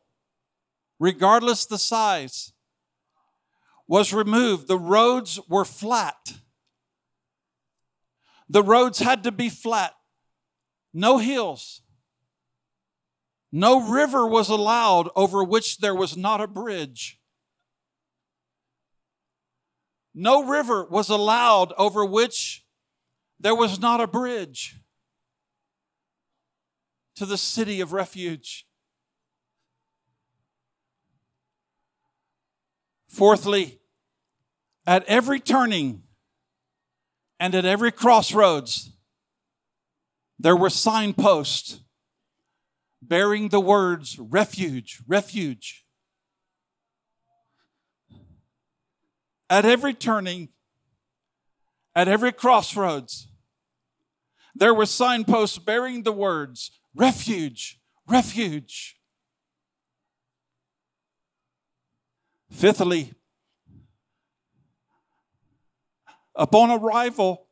regardless 0.99 1.65
the 1.65 1.77
size, 1.77 2.53
was 3.87 4.13
removed. 4.13 4.67
The 4.67 4.77
roads 4.77 5.39
were 5.47 5.63
flat. 5.63 6.33
The 8.49 8.63
roads 8.63 8.99
had 8.99 9.23
to 9.23 9.31
be 9.31 9.49
flat, 9.49 9.93
no 10.93 11.17
hills. 11.17 11.81
No 13.51 13.89
river 13.89 14.27
was 14.27 14.49
allowed 14.49 15.09
over 15.15 15.43
which 15.43 15.77
there 15.77 15.95
was 15.95 16.17
not 16.17 16.41
a 16.41 16.47
bridge. 16.47 17.19
No 20.13 20.43
river 20.43 20.85
was 20.89 21.09
allowed 21.09 21.73
over 21.77 22.03
which 22.03 22.65
there 23.39 23.55
was 23.55 23.79
not 23.79 24.01
a 24.01 24.07
bridge 24.07 24.77
to 27.15 27.25
the 27.25 27.37
city 27.37 27.81
of 27.81 27.93
refuge. 27.93 28.65
Fourthly, 33.07 33.79
at 34.85 35.03
every 35.05 35.39
turning 35.39 36.03
and 37.39 37.53
at 37.53 37.65
every 37.65 37.91
crossroads, 37.91 38.91
there 40.39 40.55
were 40.55 40.69
signposts 40.69 41.81
bearing 43.01 43.49
the 43.49 43.59
words 43.59 44.17
refuge, 44.19 45.01
refuge. 45.07 45.85
At 49.49 49.65
every 49.65 49.93
turning, 49.93 50.49
at 51.95 52.07
every 52.07 52.31
crossroads, 52.31 53.27
there 54.53 54.73
were 54.73 54.85
signposts 54.85 55.57
bearing 55.57 56.03
the 56.03 56.11
words 56.11 56.71
refuge, 56.93 57.79
refuge. 58.07 58.95
Fifthly, 62.51 63.13
Upon 66.39 66.69
arrival, 66.69 67.47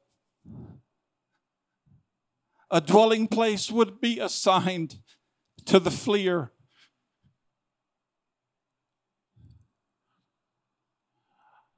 a 2.69 2.80
dwelling 2.80 3.28
place 3.28 3.71
would 3.71 4.00
be 4.00 4.19
assigned 4.19 5.00
to 5.65 5.80
the 5.80 5.89
fleer. 5.89 6.52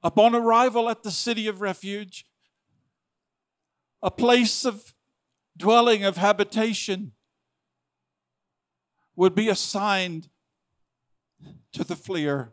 Upon 0.02 0.34
arrival 0.34 0.90
at 0.90 1.02
the 1.02 1.10
city 1.10 1.48
of 1.48 1.62
refuge, 1.62 2.26
a 4.02 4.10
place 4.10 4.66
of 4.66 4.92
dwelling, 5.56 6.04
of 6.04 6.18
habitation, 6.18 7.12
would 9.16 9.34
be 9.34 9.48
assigned 9.48 10.28
to 11.72 11.84
the 11.84 11.96
fleer. 11.96 12.52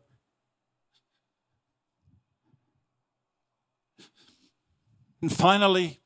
And 5.25 5.33
finally, 5.33 6.01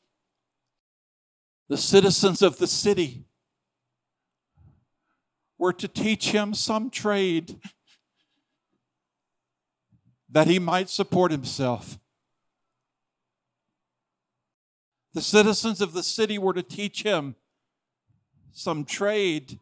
the 1.67 1.75
citizens 1.75 2.41
of 2.41 2.57
the 2.57 2.67
city 2.67 3.25
were 5.57 5.73
to 5.73 5.89
teach 5.89 6.31
him 6.31 6.53
some 6.53 6.89
trade 6.89 7.59
that 10.29 10.47
he 10.47 10.57
might 10.57 10.89
support 10.89 11.33
himself. 11.33 11.99
The 15.13 15.21
citizens 15.21 15.81
of 15.81 15.91
the 15.91 16.01
city 16.03 16.37
were 16.37 16.53
to 16.53 16.63
teach 16.63 17.03
him 17.03 17.35
some 18.53 18.85
trade 18.85 19.59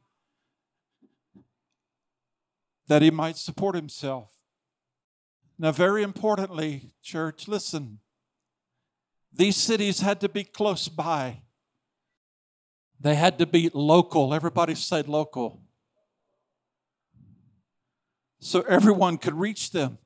that 2.87 3.01
he 3.01 3.09
might 3.09 3.37
support 3.37 3.73
himself. 3.73 4.35
Now, 5.57 5.71
very 5.71 6.03
importantly, 6.03 6.91
church, 7.01 7.47
listen. 7.47 8.01
These 9.37 9.55
cities 9.55 9.99
had 9.99 10.19
to 10.21 10.29
be 10.29 10.43
close 10.43 10.87
by. 10.87 11.43
They 12.99 13.13
had 13.13 13.37
to 13.37 13.45
be 13.45 13.69
local. 13.71 14.33
Everybody 14.33 14.73
said 14.73 15.07
local. 15.07 15.61
So 18.39 18.61
everyone 18.61 19.19
could 19.19 19.35
reach 19.35 19.69
them 19.71 19.99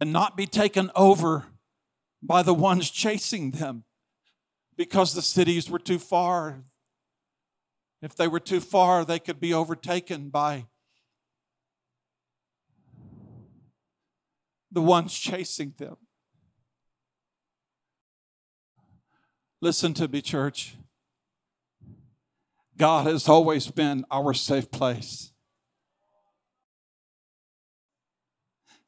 and 0.00 0.12
not 0.12 0.36
be 0.36 0.46
taken 0.46 0.92
over 0.94 1.46
by 2.22 2.42
the 2.42 2.54
ones 2.54 2.90
chasing 2.90 3.50
them 3.50 3.84
because 4.76 5.14
the 5.14 5.22
cities 5.22 5.68
were 5.68 5.80
too 5.80 5.98
far. 5.98 6.62
If 8.02 8.14
they 8.14 8.28
were 8.28 8.40
too 8.40 8.60
far, 8.60 9.04
they 9.04 9.18
could 9.18 9.40
be 9.40 9.52
overtaken 9.52 10.28
by 10.28 10.66
the 14.70 14.82
ones 14.82 15.18
chasing 15.18 15.74
them. 15.76 15.96
Listen 19.60 19.94
to 19.94 20.06
me, 20.06 20.20
church. 20.20 20.76
God 22.76 23.06
has 23.06 23.28
always 23.28 23.70
been 23.70 24.04
our 24.10 24.34
safe 24.34 24.70
place. 24.70 25.32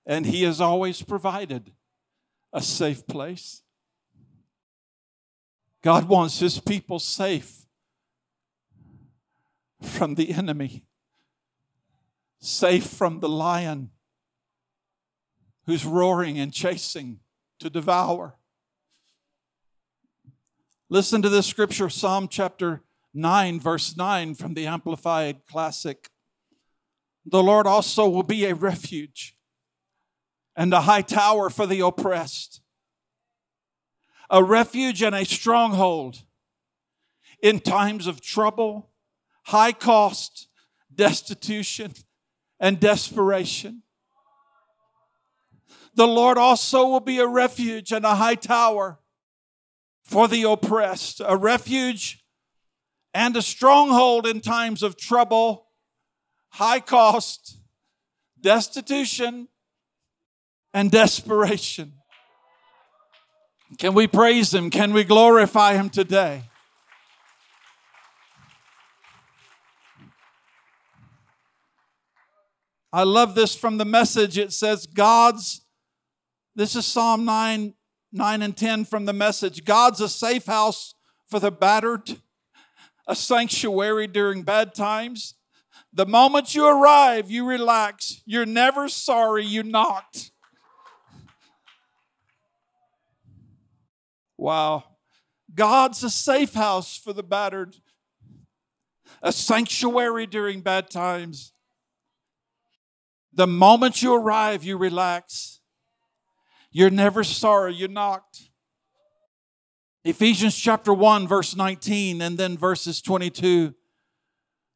And 0.05 0.27
He 0.27 0.43
has 0.43 0.61
always 0.61 1.03
provided 1.03 1.73
a 2.53 2.61
safe 2.61 3.07
place. 3.07 3.63
God 5.83 6.09
wants 6.09 6.41
His 6.41 6.61
people 6.61 6.99
safe 6.99 7.65
from 9.81 10.17
the 10.17 10.33
enemy, 10.33 10.85
safe 12.41 12.87
from 12.87 13.21
the 13.21 13.29
lion 13.29 13.91
who's 15.67 15.85
roaring 15.85 16.39
and 16.39 16.53
chasing 16.53 17.21
to 17.59 17.71
devour. 17.71 18.38
Listen 20.91 21.21
to 21.21 21.29
this 21.29 21.47
scripture, 21.47 21.91
Psalm 21.91 22.29
chapter 22.29 22.81
9, 23.13 23.61
verse 23.61 23.95
9 23.95 24.35
from 24.35 24.55
the 24.55 24.67
Amplified 24.67 25.45
Classic. 25.47 26.09
The 27.27 27.43
Lord 27.43 27.67
also 27.67 28.09
will 28.09 28.23
be 28.23 28.47
a 28.47 28.55
refuge 28.55 29.37
and 30.57 30.73
a 30.73 30.81
high 30.81 31.03
tower 31.03 31.51
for 31.51 31.67
the 31.67 31.81
oppressed, 31.81 32.63
a 34.31 34.43
refuge 34.43 35.03
and 35.03 35.15
a 35.15 35.27
stronghold 35.27 36.23
in 37.43 37.61
times 37.61 38.07
of 38.07 38.23
trouble, 38.23 38.89
high 39.45 39.73
cost, 39.73 40.49
destitution, 40.95 41.93
and 42.59 42.81
desperation. 42.81 43.83
The 45.95 46.09
Lord 46.09 46.39
also 46.39 46.87
will 46.87 47.01
be 47.01 47.19
a 47.19 47.27
refuge 47.27 47.93
and 47.93 48.07
a 48.07 48.15
high 48.15 48.37
tower 48.37 49.01
for 50.09 50.27
the 50.27 50.43
oppressed, 50.43 51.21
a 51.25 51.37
refuge 51.37 52.25
and 53.13 53.37
a 53.37 53.43
stronghold 53.43 54.27
in 54.27 54.41
times 54.41 54.83
of 54.83 54.97
trouble, 54.97 55.67
high 56.53 56.81
cost, 56.81 57.59
destitution, 58.41 59.49
and 60.73 60.91
desperation. 60.91 61.93
Can 63.77 63.93
we 63.93 64.07
praise 64.07 64.55
Him? 64.55 64.71
Can 64.71 64.95
we 64.95 65.05
glorify 65.05 65.75
Him 65.75 65.91
today? 65.91 66.45
I 72.91 73.03
love 73.03 73.35
this 73.35 73.55
from 73.55 73.77
the 73.77 73.85
message. 73.85 74.39
It 74.39 74.55
says, 74.55 74.87
God's, 74.87 75.67
this 76.57 76.75
is 76.75 76.87
Psalm 76.87 77.27
9, 77.27 77.75
9 78.13 78.43
and 78.43 78.57
10 78.57 78.85
from 78.85 79.05
the 79.05 79.13
message 79.13 79.65
God's 79.65 80.01
a 80.01 80.09
safe 80.09 80.47
house 80.47 80.95
for 81.29 81.39
the 81.39 81.51
battered, 81.51 82.21
a 83.07 83.15
sanctuary 83.15 84.07
during 84.07 84.43
bad 84.43 84.75
times. 84.75 85.35
The 85.93 86.07
moment 86.07 86.55
you 86.55 86.67
arrive, 86.67 87.31
you 87.31 87.47
relax. 87.47 88.23
You're 88.25 88.47
never 88.47 88.89
sorry 88.89 89.45
you 89.45 89.63
knocked. 89.63 90.31
Wow. 94.37 94.85
God's 95.55 96.03
a 96.05 96.11
safe 96.11 96.55
house 96.55 96.97
for 96.97 97.13
the 97.13 97.23
battered, 97.23 97.77
a 99.23 99.33
sanctuary 99.33 100.27
during 100.27 100.61
bad 100.61 100.91
times. 100.91 101.53
The 103.33 103.47
moment 103.47 104.03
you 104.03 104.15
arrive, 104.15 104.63
you 104.63 104.77
relax. 104.77 105.58
You're 106.71 106.91
never 106.91 107.25
sorry 107.25 107.75
you 107.75 107.89
knocked. 107.89 108.51
Ephesians 110.05 110.57
chapter 110.57 110.93
1, 110.93 111.27
verse 111.27 111.57
19, 111.57 112.21
and 112.23 112.39
then 112.39 112.57
verses 112.57 113.03
22 113.03 113.75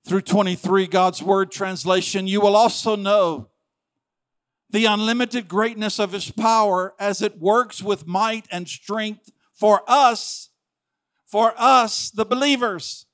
through 0.06 0.20
23, 0.20 0.86
God's 0.86 1.22
word 1.22 1.50
translation. 1.50 2.26
You 2.26 2.40
will 2.40 2.56
also 2.56 2.96
know 2.96 3.48
the 4.70 4.86
unlimited 4.86 5.48
greatness 5.48 5.98
of 5.98 6.12
his 6.12 6.30
power 6.30 6.94
as 6.98 7.22
it 7.22 7.38
works 7.38 7.82
with 7.82 8.06
might 8.06 8.46
and 8.50 8.66
strength 8.66 9.30
for 9.52 9.82
us, 9.86 10.48
for 11.26 11.54
us, 11.56 12.10
the 12.10 12.24
believers. 12.24 13.06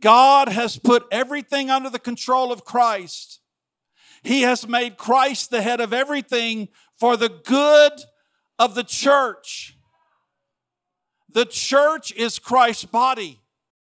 God 0.00 0.48
has 0.48 0.78
put 0.78 1.06
everything 1.10 1.70
under 1.70 1.88
the 1.88 1.98
control 1.98 2.52
of 2.52 2.64
Christ. 2.64 3.40
He 4.22 4.42
has 4.42 4.66
made 4.66 4.98
Christ 4.98 5.50
the 5.50 5.62
head 5.62 5.80
of 5.80 5.92
everything 5.92 6.68
for 6.98 7.16
the 7.16 7.28
good 7.28 7.92
of 8.58 8.74
the 8.74 8.84
church. 8.84 9.76
The 11.28 11.44
church 11.44 12.12
is 12.12 12.38
Christ's 12.38 12.84
body 12.84 13.40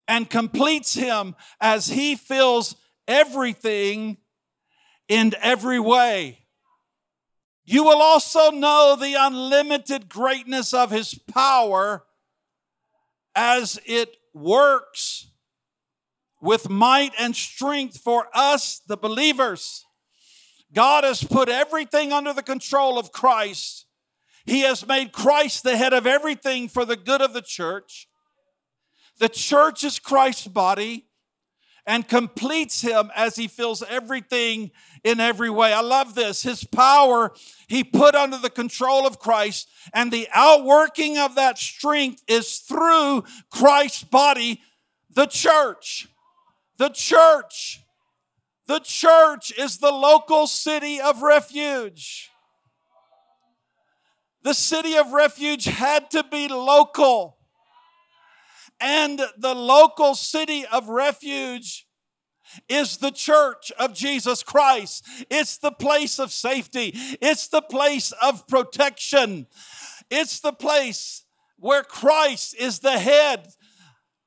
and 0.08 0.30
completes 0.30 0.94
him 0.94 1.36
as 1.60 1.88
he 1.88 2.16
fills 2.16 2.76
everything 3.08 4.18
in 5.08 5.34
every 5.42 5.80
way. 5.80 6.40
You 7.66 7.84
will 7.84 8.02
also 8.02 8.50
know 8.50 8.96
the 9.00 9.16
unlimited 9.20 10.08
greatness 10.08 10.74
of 10.74 10.90
his 10.90 11.14
power 11.14 12.06
as 13.36 13.80
it 13.86 14.16
works 14.34 15.30
with 16.42 16.70
might 16.70 17.12
and 17.20 17.36
strength 17.36 17.98
for 17.98 18.28
us, 18.34 18.82
the 18.88 18.98
believers. 18.98 19.87
God 20.74 21.04
has 21.04 21.24
put 21.24 21.50
everything 21.50 22.12
under 22.12 22.34
the 22.34 22.44
control 22.44 23.00
of 23.00 23.12
Christ. 23.12 23.86
He 24.46 24.62
has 24.62 24.88
made 24.88 25.12
Christ 25.12 25.64
the 25.64 25.78
head 25.78 25.94
of 25.94 26.08
everything 26.08 26.68
for 26.68 26.86
the 26.86 26.96
good 26.96 27.22
of 27.22 27.34
the 27.34 27.42
church. 27.42 28.08
The 29.20 29.30
church 29.30 29.84
is 29.84 30.00
Christ's 30.00 30.48
body 30.48 31.08
and 31.88 32.08
completes 32.08 32.82
him 32.82 33.10
as 33.16 33.38
he 33.38 33.48
fills 33.48 33.82
everything 33.82 34.72
in 35.06 35.22
every 35.22 35.50
way. 35.50 35.72
I 35.72 35.80
love 35.80 36.16
this. 36.16 36.44
His 36.44 36.66
power 36.66 37.34
he 37.68 37.84
put 37.84 38.14
under 38.14 38.38
the 38.38 38.50
control 38.50 39.08
of 39.08 39.20
Christ, 39.20 39.70
and 39.94 40.12
the 40.12 40.28
outworking 40.34 41.18
of 41.18 41.36
that 41.36 41.58
strength 41.58 42.24
is 42.28 42.60
through 42.60 43.24
Christ's 43.50 44.04
body, 44.04 44.62
the 45.10 45.28
church. 45.28 46.10
The 46.78 46.90
church. 46.90 47.82
The 48.68 48.80
church 48.80 49.52
is 49.58 49.78
the 49.78 49.92
local 49.92 50.46
city 50.46 51.00
of 51.00 51.22
refuge. 51.22 52.30
The 54.44 54.54
city 54.54 54.96
of 54.96 55.12
refuge 55.12 55.66
had 55.66 56.12
to 56.12 56.24
be 56.24 56.48
local. 56.48 57.38
And 58.80 59.22
the 59.38 59.56
local 59.56 60.16
city 60.16 60.66
of 60.66 60.90
refuge 60.90 61.88
is 62.70 62.98
the 62.98 63.12
church 63.12 63.72
of 63.80 63.94
Jesus 63.94 64.44
Christ. 64.44 65.06
It's 65.30 65.58
the 65.58 65.72
place 65.72 66.20
of 66.20 66.32
safety. 66.32 66.92
It's 67.22 67.48
the 67.48 67.62
place 67.62 68.12
of 68.22 68.48
protection. 68.48 69.48
It's 70.10 70.40
the 70.40 70.54
place 70.54 71.24
where 71.58 71.84
Christ 71.84 72.56
is 72.60 72.80
the 72.80 73.00
head. 73.00 73.48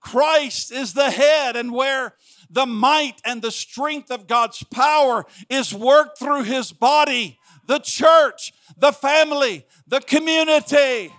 Christ 0.01 0.73
is 0.73 0.95
the 0.95 1.11
head 1.11 1.57
and 1.57 1.73
where 1.73 2.15
the 2.51 2.67
might 2.67 3.21
and 3.25 3.41
the 3.41 3.51
strength 3.51 4.11
of 4.11 4.27
God's 4.27 4.63
power 4.65 5.25
is 5.49 5.73
worked 5.73 6.19
through 6.19 6.43
his 6.43 6.73
body, 6.73 7.39
the 7.67 7.79
church, 7.79 8.53
the 8.77 8.93
family, 8.93 9.67
the 9.87 10.01
community. 10.01 11.13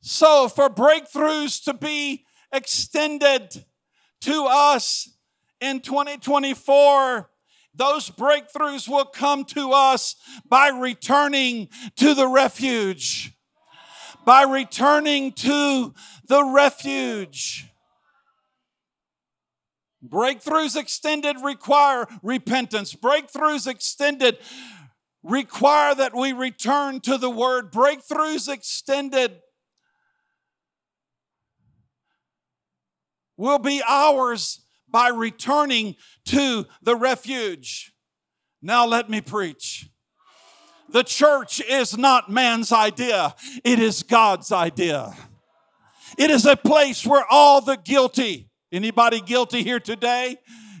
So, 0.00 0.48
for 0.48 0.70
breakthroughs 0.70 1.62
to 1.64 1.74
be 1.74 2.24
extended 2.52 3.64
to 4.22 4.46
us 4.48 5.10
in 5.60 5.80
2024, 5.80 7.28
those 7.74 8.10
breakthroughs 8.10 8.88
will 8.88 9.04
come 9.04 9.44
to 9.44 9.72
us 9.72 10.16
by 10.48 10.68
returning 10.68 11.68
to 11.96 12.14
the 12.14 12.26
refuge. 12.26 13.34
By 14.24 14.42
returning 14.42 15.32
to 15.32 15.94
the 16.26 16.44
refuge. 16.44 17.67
Breakthroughs 20.06 20.76
extended 20.76 21.36
require 21.42 22.06
repentance. 22.22 22.94
Breakthroughs 22.94 23.66
extended 23.66 24.38
require 25.22 25.94
that 25.94 26.14
we 26.14 26.32
return 26.32 27.00
to 27.00 27.18
the 27.18 27.30
word. 27.30 27.72
Breakthroughs 27.72 28.48
extended 28.48 29.40
will 33.36 33.58
be 33.58 33.82
ours 33.86 34.60
by 34.88 35.08
returning 35.08 35.96
to 36.26 36.66
the 36.82 36.96
refuge. 36.96 37.92
Now 38.62 38.86
let 38.86 39.08
me 39.08 39.20
preach. 39.20 39.88
The 40.90 41.04
church 41.04 41.60
is 41.60 41.98
not 41.98 42.30
man's 42.30 42.72
idea, 42.72 43.34
it 43.64 43.78
is 43.78 44.02
God's 44.02 44.50
idea. 44.52 45.14
It 46.16 46.30
is 46.30 46.46
a 46.46 46.56
place 46.56 47.06
where 47.06 47.24
all 47.30 47.60
the 47.60 47.76
guilty, 47.76 48.47
anybody 48.72 49.20
guilty 49.20 49.62
here 49.62 49.80
today? 49.80 50.36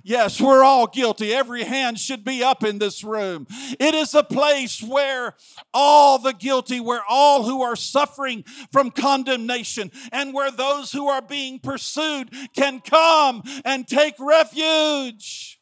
Yes, 0.08 0.40
we're 0.40 0.64
all 0.64 0.86
guilty. 0.86 1.34
Every 1.34 1.64
hand 1.64 1.98
should 1.98 2.24
be 2.24 2.42
up 2.42 2.64
in 2.64 2.78
this 2.78 3.04
room. 3.04 3.46
It 3.78 3.94
is 3.94 4.14
a 4.14 4.22
place 4.22 4.82
where 4.82 5.34
all 5.74 6.18
the 6.18 6.32
guilty, 6.32 6.80
where 6.80 7.02
all 7.08 7.44
who 7.44 7.60
are 7.60 7.76
suffering 7.76 8.44
from 8.72 8.90
condemnation, 8.90 9.90
and 10.10 10.32
where 10.32 10.50
those 10.50 10.92
who 10.92 11.08
are 11.08 11.20
being 11.20 11.58
pursued 11.58 12.30
can 12.56 12.80
come 12.80 13.42
and 13.66 13.86
take 13.86 14.14
refuge. 14.18 15.60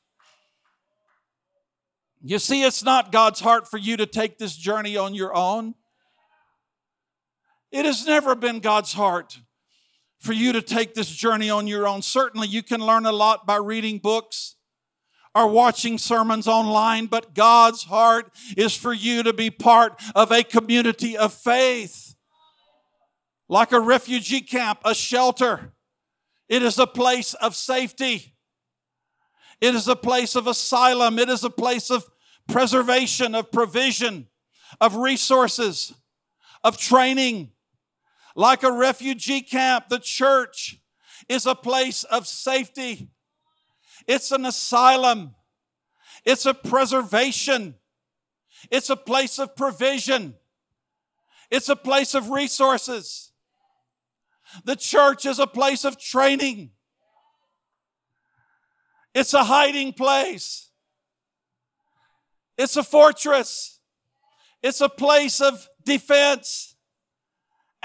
You 2.23 2.39
see, 2.39 2.62
it's 2.62 2.85
not 2.85 3.12
God's 3.12 3.41
heart 3.41 3.69
for 3.69 3.79
you 3.79 3.97
to 3.97 4.07
take 4.07 4.39
this 4.39 4.57
journey 4.57 4.97
on 4.97 5.15
your 5.15 5.35
own. 5.35 5.75
It 7.73 7.85
has 7.85 8.07
never 8.07 8.35
been 8.35 8.61
God's 8.61 8.93
heart 8.93 9.41
for 10.27 10.33
you 10.33 10.53
to 10.53 10.61
take 10.61 10.95
this 10.95 11.09
journey 11.09 11.49
on 11.49 11.69
your 11.69 11.87
own. 11.87 12.03
Certainly, 12.03 12.49
you 12.49 12.62
can 12.62 12.81
learn 12.81 13.07
a 13.07 13.12
lot 13.12 13.47
by 13.47 13.57
reading 13.57 13.99
books 13.99 14.57
or 15.37 15.47
watching 15.47 15.99
sermons 15.99 16.49
online, 16.49 17.07
but 17.07 17.33
God's 17.33 17.85
heart 17.85 18.33
is 18.57 18.75
for 18.75 18.93
you 18.93 19.23
to 19.23 19.33
be 19.33 19.51
part 19.51 20.03
of 20.17 20.33
a 20.33 20.43
community 20.43 21.17
of 21.17 21.33
faith. 21.33 22.17
Like 23.49 23.71
a 23.71 23.79
refugee 23.79 24.41
camp, 24.41 24.81
a 24.85 24.95
shelter. 24.95 25.73
It 26.49 26.62
is 26.62 26.79
a 26.79 26.87
place 26.87 27.35
of 27.35 27.55
safety. 27.55 28.35
It 29.61 29.77
is 29.77 29.87
a 29.87 29.97
place 29.97 30.35
of 30.35 30.49
asylum. 30.49 31.21
It 31.21 31.29
is 31.29 31.45
a 31.45 31.51
place 31.51 31.89
of 31.89 32.05
preservation, 32.49 33.37
of 33.37 33.53
provision, 33.53 34.27
of 34.81 34.97
resources, 34.97 35.95
of 36.65 36.77
training 36.79 37.53
like 38.37 38.62
a 38.62 38.70
refugee 38.70 39.40
camp, 39.40 39.88
the 39.88 39.99
church 39.99 40.79
is 41.29 41.46
a 41.46 41.55
place 41.55 42.05
of 42.05 42.27
safety. 42.27 43.09
It's 44.07 44.31
an 44.31 44.44
asylum. 44.44 45.35
It's 46.25 46.44
a 46.44 46.53
preservation. 46.53 47.77
It's 48.70 48.90
a 48.90 48.96
place 48.96 49.38
of 49.38 49.57
provision. 49.57 50.35
It's 51.51 51.70
a 51.70 51.77
place 51.77 52.14
of 52.14 52.31
resources. 52.31 53.33
The 54.64 54.77
church 54.77 55.25
is 55.25 55.38
a 55.38 55.46
place 55.46 55.85
of 55.85 55.99
training. 55.99 56.72
It's 59.14 59.33
a 59.33 59.44
hiding 59.44 59.94
place. 59.94 60.68
It's 62.59 62.77
a 62.77 62.83
fortress. 62.83 63.81
It's 64.62 64.83
a 64.83 64.90
place 64.90 65.40
of 65.40 65.68
defense 65.85 66.76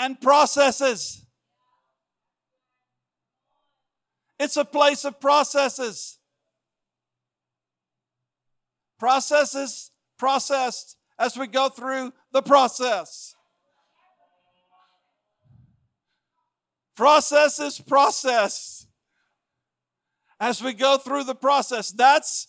and 0.02 0.20
processes. 0.20 1.24
It's 4.40 4.58
a 4.58 4.66
place 4.66 5.06
of 5.06 5.20
processes. 5.20 6.18
Processes 8.98 9.92
processed 10.18 10.98
as 11.20 11.38
we 11.38 11.46
go 11.46 11.70
through 11.70 12.14
the 12.32 12.42
process. 12.42 13.36
Processes 16.96 17.80
processed 17.80 18.88
as 20.40 20.64
we 20.64 20.74
go 20.74 20.98
through 20.98 21.26
the 21.26 21.36
process. 21.36 21.92
That's 21.92 22.48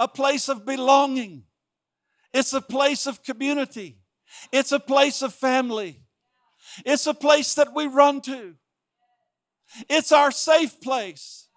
a 0.00 0.08
place 0.08 0.48
of 0.48 0.66
belonging. 0.66 1.44
It's 2.34 2.52
a 2.52 2.60
place 2.60 3.06
of 3.06 3.22
community. 3.22 3.99
It's 4.52 4.72
a 4.72 4.80
place 4.80 5.22
of 5.22 5.34
family. 5.34 6.02
It's 6.84 7.06
a 7.06 7.14
place 7.14 7.54
that 7.54 7.74
we 7.74 7.86
run 7.86 8.20
to. 8.22 8.54
It's 9.88 10.12
our 10.12 10.30
safe 10.30 10.80
place. 10.80 11.48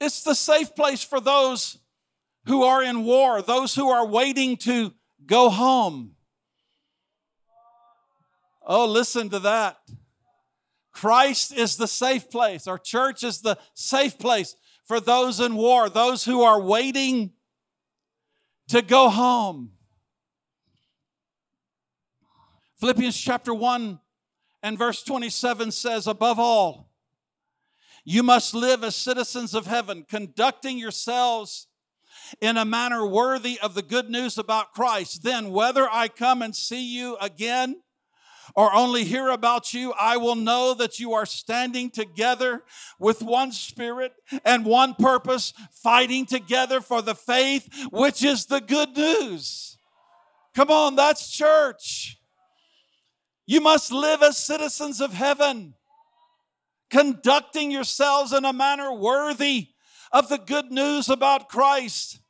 It's 0.00 0.22
the 0.22 0.34
safe 0.34 0.74
place 0.74 1.02
for 1.02 1.20
those 1.20 1.78
who 2.46 2.62
are 2.64 2.82
in 2.82 3.04
war, 3.04 3.42
those 3.42 3.74
who 3.74 3.88
are 3.88 4.06
waiting 4.06 4.56
to 4.58 4.92
go 5.24 5.50
home. 5.50 6.12
Oh, 8.66 8.86
listen 8.86 9.30
to 9.30 9.38
that. 9.40 9.78
Christ 10.92 11.52
is 11.52 11.76
the 11.76 11.86
safe 11.86 12.30
place. 12.30 12.66
Our 12.66 12.78
church 12.78 13.22
is 13.22 13.40
the 13.40 13.58
safe 13.74 14.18
place 14.18 14.56
for 14.86 15.00
those 15.00 15.40
in 15.40 15.56
war, 15.56 15.88
those 15.88 16.24
who 16.24 16.42
are 16.42 16.60
waiting 16.60 17.32
to 18.68 18.82
go 18.82 19.08
home. 19.08 19.72
Philippians 22.78 23.18
chapter 23.18 23.54
1 23.54 23.98
and 24.62 24.78
verse 24.78 25.02
27 25.02 25.70
says, 25.70 26.06
Above 26.06 26.38
all, 26.38 26.92
you 28.04 28.22
must 28.22 28.54
live 28.54 28.84
as 28.84 28.94
citizens 28.94 29.54
of 29.54 29.66
heaven, 29.66 30.04
conducting 30.08 30.78
yourselves 30.78 31.66
in 32.40 32.56
a 32.56 32.64
manner 32.64 33.06
worthy 33.06 33.58
of 33.60 33.74
the 33.74 33.82
good 33.82 34.10
news 34.10 34.38
about 34.38 34.72
Christ. 34.72 35.22
Then, 35.22 35.50
whether 35.50 35.88
I 35.90 36.08
come 36.08 36.42
and 36.42 36.54
see 36.54 36.84
you 36.84 37.16
again 37.20 37.82
or 38.54 38.74
only 38.74 39.04
hear 39.04 39.28
about 39.28 39.74
you, 39.74 39.92
I 39.98 40.16
will 40.16 40.34
know 40.34 40.74
that 40.74 40.98
you 40.98 41.12
are 41.12 41.26
standing 41.26 41.90
together 41.90 42.62
with 42.98 43.22
one 43.22 43.52
spirit 43.52 44.12
and 44.44 44.64
one 44.64 44.94
purpose, 44.94 45.52
fighting 45.70 46.26
together 46.26 46.80
for 46.80 47.02
the 47.02 47.14
faith, 47.14 47.68
which 47.90 48.24
is 48.24 48.46
the 48.46 48.60
good 48.60 48.96
news. 48.96 49.78
Come 50.54 50.70
on, 50.70 50.96
that's 50.96 51.30
church. 51.30 52.18
You 53.46 53.60
must 53.60 53.92
live 53.92 54.22
as 54.22 54.36
citizens 54.36 55.00
of 55.00 55.12
heaven, 55.12 55.74
conducting 56.90 57.70
yourselves 57.70 58.32
in 58.32 58.44
a 58.44 58.52
manner 58.52 58.92
worthy 58.92 59.68
of 60.12 60.28
the 60.28 60.38
good 60.38 60.72
news 60.72 61.08
about 61.08 61.48
Christ 61.48 62.20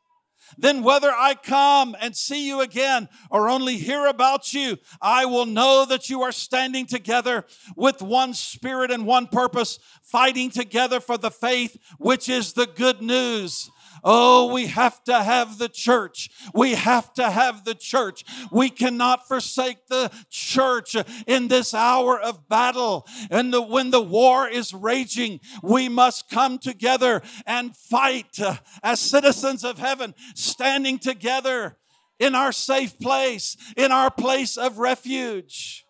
then 0.58 0.82
whether 0.82 1.10
I 1.10 1.34
come 1.34 1.96
and 2.00 2.16
see 2.16 2.46
you 2.46 2.60
again 2.60 3.08
or 3.30 3.48
only 3.48 3.76
hear 3.76 4.06
about 4.06 4.52
you, 4.52 4.78
I 5.00 5.24
will 5.26 5.46
know 5.46 5.84
that 5.84 6.08
you 6.08 6.22
are 6.22 6.32
standing 6.32 6.86
together 6.86 7.44
with 7.76 8.02
one 8.02 8.34
spirit 8.34 8.90
and 8.90 9.06
one 9.06 9.26
purpose, 9.26 9.78
fighting 10.02 10.50
together 10.50 11.00
for 11.00 11.18
the 11.18 11.30
faith, 11.30 11.76
which 11.98 12.28
is 12.28 12.52
the 12.52 12.66
good 12.66 13.02
news. 13.02 13.70
Oh, 14.08 14.52
we 14.52 14.68
have 14.68 15.02
to 15.04 15.20
have 15.20 15.58
the 15.58 15.68
church. 15.68 16.30
We 16.54 16.76
have 16.76 17.12
to 17.14 17.28
have 17.28 17.64
the 17.64 17.74
church. 17.74 18.24
We 18.52 18.70
cannot 18.70 19.26
forsake 19.26 19.88
the 19.88 20.12
church 20.30 20.94
in 21.26 21.48
this 21.48 21.74
hour 21.74 22.16
of 22.18 22.48
battle. 22.48 23.04
And 23.32 23.52
the, 23.52 23.60
when 23.60 23.90
the 23.90 24.00
war 24.00 24.48
is 24.48 24.72
raging, 24.72 25.40
we 25.60 25.88
must 25.88 26.30
come 26.30 26.58
together 26.58 27.20
and 27.46 27.76
fight 27.76 28.38
as 28.80 29.00
citizens 29.00 29.64
of 29.64 29.78
heaven, 29.78 30.14
standing 30.36 31.00
together 31.00 31.76
in 32.20 32.36
our 32.36 32.52
safe 32.52 32.96
place, 33.00 33.56
in 33.76 33.90
our 33.90 34.12
place 34.12 34.56
of 34.56 34.78
refuge. 34.78 35.85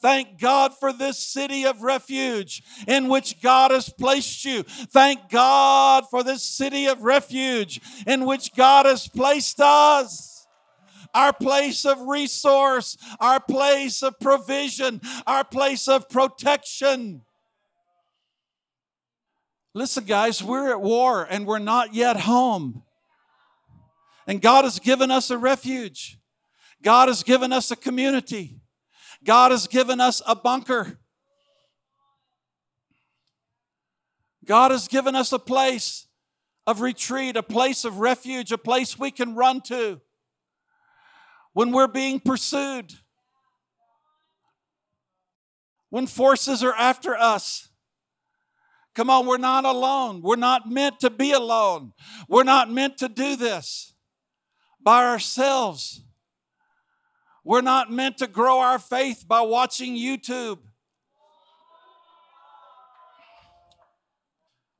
Thank 0.00 0.38
God 0.38 0.72
for 0.78 0.92
this 0.92 1.18
city 1.18 1.64
of 1.64 1.82
refuge 1.82 2.62
in 2.86 3.08
which 3.08 3.40
God 3.40 3.70
has 3.70 3.88
placed 3.88 4.44
you. 4.44 4.62
Thank 4.62 5.30
God 5.30 6.04
for 6.10 6.22
this 6.22 6.42
city 6.42 6.86
of 6.86 7.02
refuge 7.02 7.80
in 8.06 8.26
which 8.26 8.54
God 8.54 8.84
has 8.84 9.08
placed 9.08 9.60
us. 9.60 10.46
Our 11.14 11.32
place 11.32 11.86
of 11.86 11.98
resource, 12.02 12.98
our 13.20 13.40
place 13.40 14.02
of 14.02 14.20
provision, 14.20 15.00
our 15.26 15.44
place 15.44 15.88
of 15.88 16.10
protection. 16.10 17.22
Listen, 19.72 20.04
guys, 20.04 20.42
we're 20.42 20.70
at 20.70 20.80
war 20.80 21.26
and 21.28 21.46
we're 21.46 21.58
not 21.58 21.94
yet 21.94 22.20
home. 22.20 22.82
And 24.26 24.42
God 24.42 24.64
has 24.64 24.78
given 24.78 25.10
us 25.10 25.30
a 25.30 25.38
refuge. 25.38 26.18
God 26.82 27.08
has 27.08 27.22
given 27.22 27.52
us 27.52 27.70
a 27.70 27.76
community. 27.76 28.60
God 29.26 29.50
has 29.50 29.66
given 29.66 30.00
us 30.00 30.22
a 30.24 30.36
bunker. 30.36 30.98
God 34.44 34.70
has 34.70 34.86
given 34.86 35.16
us 35.16 35.32
a 35.32 35.38
place 35.40 36.06
of 36.64 36.80
retreat, 36.80 37.36
a 37.36 37.42
place 37.42 37.84
of 37.84 37.98
refuge, 37.98 38.52
a 38.52 38.58
place 38.58 38.96
we 38.96 39.10
can 39.10 39.34
run 39.34 39.60
to 39.62 40.00
when 41.52 41.72
we're 41.72 41.88
being 41.88 42.20
pursued, 42.20 42.94
when 45.90 46.06
forces 46.06 46.62
are 46.62 46.74
after 46.74 47.16
us. 47.16 47.68
Come 48.94 49.10
on, 49.10 49.26
we're 49.26 49.38
not 49.38 49.64
alone. 49.64 50.22
We're 50.22 50.36
not 50.36 50.70
meant 50.70 51.00
to 51.00 51.10
be 51.10 51.32
alone. 51.32 51.92
We're 52.28 52.44
not 52.44 52.70
meant 52.70 52.96
to 52.98 53.08
do 53.08 53.34
this 53.34 53.92
by 54.80 55.04
ourselves. 55.04 56.05
We're 57.46 57.60
not 57.60 57.92
meant 57.92 58.18
to 58.18 58.26
grow 58.26 58.58
our 58.58 58.80
faith 58.80 59.24
by 59.28 59.40
watching 59.42 59.94
YouTube. 59.94 60.58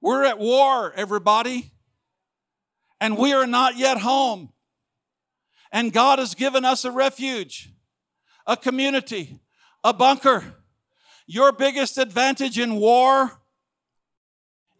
We're 0.00 0.24
at 0.24 0.40
war, 0.40 0.92
everybody, 0.96 1.70
and 3.00 3.16
we 3.16 3.32
are 3.32 3.46
not 3.46 3.76
yet 3.78 3.98
home. 3.98 4.52
And 5.70 5.92
God 5.92 6.18
has 6.18 6.34
given 6.34 6.64
us 6.64 6.84
a 6.84 6.90
refuge, 6.90 7.70
a 8.48 8.56
community, 8.56 9.38
a 9.84 9.92
bunker. 9.92 10.56
Your 11.28 11.52
biggest 11.52 11.98
advantage 11.98 12.58
in 12.58 12.74
war 12.74 13.42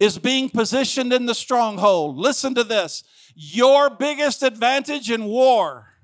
is 0.00 0.18
being 0.18 0.50
positioned 0.50 1.12
in 1.12 1.26
the 1.26 1.36
stronghold. 1.36 2.16
Listen 2.16 2.52
to 2.56 2.64
this. 2.64 3.04
Your 3.36 3.90
biggest 3.90 4.42
advantage 4.42 5.08
in 5.08 5.26
war 5.26 5.95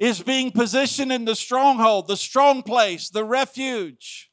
is 0.00 0.22
being 0.22 0.50
positioned 0.50 1.12
in 1.12 1.24
the 1.24 1.34
stronghold, 1.34 2.08
the 2.08 2.16
strong 2.16 2.62
place, 2.62 3.08
the 3.08 3.24
refuge. 3.24 4.30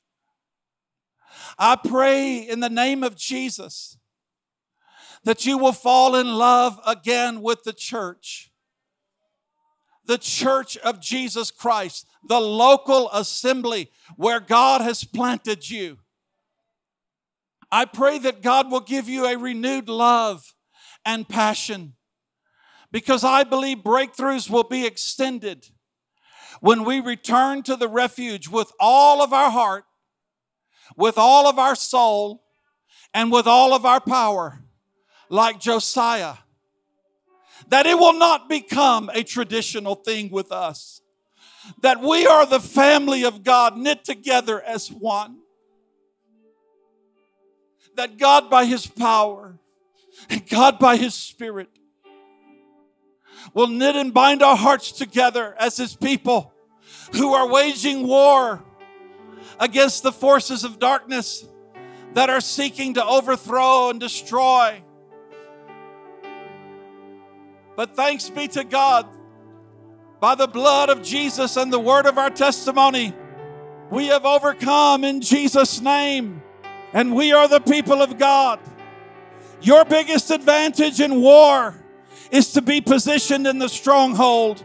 I 1.58 1.76
pray 1.76 2.38
in 2.38 2.60
the 2.60 2.70
name 2.70 3.04
of 3.04 3.16
Jesus 3.16 3.98
that 5.24 5.46
you 5.46 5.58
will 5.58 5.74
fall 5.74 6.16
in 6.16 6.28
love 6.28 6.80
again 6.86 7.42
with 7.42 7.64
the 7.64 7.74
church. 7.74 8.52
The 10.06 10.18
church 10.18 10.78
of 10.78 11.00
Jesus 11.00 11.52
Christ, 11.52 12.08
the 12.28 12.40
local 12.40 13.10
assembly 13.12 13.92
where 14.16 14.40
God 14.40 14.82
has 14.82 15.04
planted 15.04 15.70
you. 15.70 16.00
I 17.72 17.86
pray 17.86 18.18
that 18.20 18.42
God 18.42 18.72
will 18.72 18.80
give 18.80 19.08
you 19.08 19.26
a 19.26 19.38
renewed 19.38 19.90
love 19.90 20.56
and 21.06 21.28
passion 21.30 21.94
because 22.92 23.24
I 23.24 23.44
believe 23.44 23.80
breakthroughs 23.80 24.50
will 24.50 24.64
be 24.64 24.86
extended 24.86 25.68
when 26.62 26.84
we 26.84 27.00
return 27.00 27.64
to 27.64 27.76
the 27.76 27.88
refuge 27.88 28.48
with 28.48 28.72
all 28.80 29.22
of 29.22 29.32
our 29.32 29.52
heart, 29.52 29.86
with 30.96 31.18
all 31.18 31.48
of 31.48 31.60
our 31.60 31.76
soul, 31.76 32.44
and 33.14 33.32
with 33.32 33.48
all 33.48 33.74
of 33.74 33.86
our 33.86 34.02
power, 34.02 34.60
like 35.30 35.60
Josiah. 35.60 36.36
That 37.70 37.86
it 37.86 37.98
will 37.98 38.18
not 38.18 38.50
become 38.50 39.10
a 39.14 39.24
traditional 39.24 39.96
thing 39.96 40.30
with 40.32 40.52
us. 40.52 41.02
That 41.82 42.02
we 42.02 42.26
are 42.26 42.46
the 42.46 42.60
family 42.60 43.24
of 43.24 43.44
God 43.44 43.78
knit 43.78 44.04
together 44.04 44.62
as 44.62 44.92
one. 44.92 45.40
That 47.96 48.18
God, 48.18 48.50
by 48.50 48.66
His 48.66 48.88
power, 48.88 49.60
and 50.30 50.48
God, 50.50 50.80
by 50.80 50.98
His 50.98 51.14
Spirit, 51.14 51.70
will 53.54 53.68
knit 53.68 53.96
and 53.96 54.14
bind 54.14 54.44
our 54.44 54.56
hearts 54.56 54.92
together 54.92 55.56
as 55.60 55.78
His 55.78 55.96
people 55.96 56.54
who 57.14 57.34
are 57.34 57.48
waging 57.48 58.08
war 58.08 58.64
against 59.60 60.04
the 60.04 60.12
forces 60.12 60.64
of 60.64 60.80
darkness 60.80 61.46
that 62.14 62.30
are 62.30 62.42
seeking 62.42 62.96
to 62.96 63.06
overthrow 63.06 63.90
and 63.90 64.00
destroy. 64.00 64.82
But 67.76 67.96
thanks 67.96 68.30
be 68.30 68.48
to 68.50 68.64
God, 68.64 69.08
by 70.20 70.36
the 70.36 70.48
blood 70.48 70.90
of 70.90 71.02
Jesus 71.02 71.56
and 71.56 71.72
the 71.72 71.80
word 71.80 72.06
of 72.06 72.18
our 72.18 72.30
testimony, 72.30 73.14
we 73.90 74.08
have 74.08 74.26
overcome 74.26 75.04
in 75.04 75.22
Jesus' 75.22 75.80
name, 75.80 76.44
and 76.94 77.16
we 77.16 77.32
are 77.32 77.48
the 77.48 77.62
people 77.62 78.02
of 78.02 78.18
God. 78.18 78.60
Your 79.62 79.86
biggest 79.86 80.30
advantage 80.30 81.00
in 81.00 81.22
war 81.22 81.76
is 82.32 82.54
to 82.54 82.62
be 82.62 82.82
positioned 82.82 83.48
in 83.48 83.60
the 83.60 83.70
stronghold, 83.70 84.64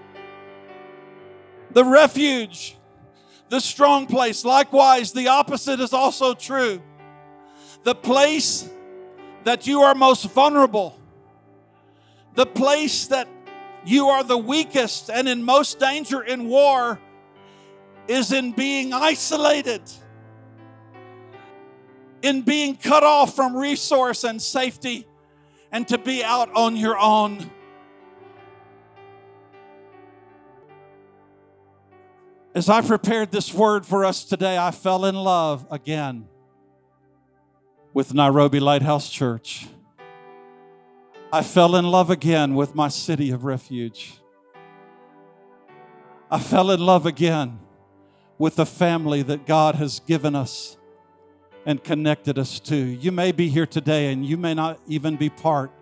the 1.70 1.84
refuge, 1.84 2.76
the 3.48 3.60
strong 3.60 4.06
place. 4.06 4.44
Likewise, 4.44 5.12
the 5.12 5.28
opposite 5.28 5.80
is 5.80 5.92
also 5.92 6.34
true. 6.34 6.82
The 7.84 7.94
place 7.94 8.68
that 9.44 9.66
you 9.66 9.82
are 9.82 9.94
most 9.94 10.30
vulnerable, 10.30 10.98
the 12.34 12.46
place 12.46 13.06
that 13.08 13.28
you 13.84 14.08
are 14.08 14.24
the 14.24 14.38
weakest 14.38 15.10
and 15.10 15.28
in 15.28 15.42
most 15.42 15.78
danger 15.78 16.22
in 16.22 16.48
war 16.48 16.98
is 18.08 18.32
in 18.32 18.52
being 18.52 18.92
isolated, 18.92 19.82
in 22.22 22.42
being 22.42 22.76
cut 22.76 23.02
off 23.02 23.36
from 23.36 23.56
resource 23.56 24.24
and 24.24 24.40
safety, 24.40 25.06
and 25.70 25.86
to 25.88 25.98
be 25.98 26.24
out 26.24 26.50
on 26.54 26.76
your 26.76 26.98
own. 26.98 27.50
As 32.56 32.68
I 32.68 32.82
prepared 32.82 33.32
this 33.32 33.52
word 33.52 33.84
for 33.84 34.04
us 34.04 34.24
today, 34.24 34.56
I 34.56 34.70
fell 34.70 35.06
in 35.06 35.16
love 35.16 35.66
again 35.72 36.28
with 37.92 38.14
Nairobi 38.14 38.60
Lighthouse 38.60 39.10
Church. 39.10 39.66
I 41.32 41.42
fell 41.42 41.74
in 41.74 41.84
love 41.84 42.10
again 42.10 42.54
with 42.54 42.76
my 42.76 42.86
city 42.86 43.32
of 43.32 43.42
refuge. 43.44 44.20
I 46.30 46.38
fell 46.38 46.70
in 46.70 46.78
love 46.78 47.06
again 47.06 47.58
with 48.38 48.54
the 48.54 48.66
family 48.66 49.22
that 49.22 49.46
God 49.46 49.74
has 49.74 49.98
given 49.98 50.36
us 50.36 50.76
and 51.66 51.82
connected 51.82 52.38
us 52.38 52.60
to. 52.60 52.76
You 52.76 53.10
may 53.10 53.32
be 53.32 53.48
here 53.48 53.66
today 53.66 54.12
and 54.12 54.24
you 54.24 54.36
may 54.36 54.54
not 54.54 54.78
even 54.86 55.16
be 55.16 55.28
part 55.28 55.72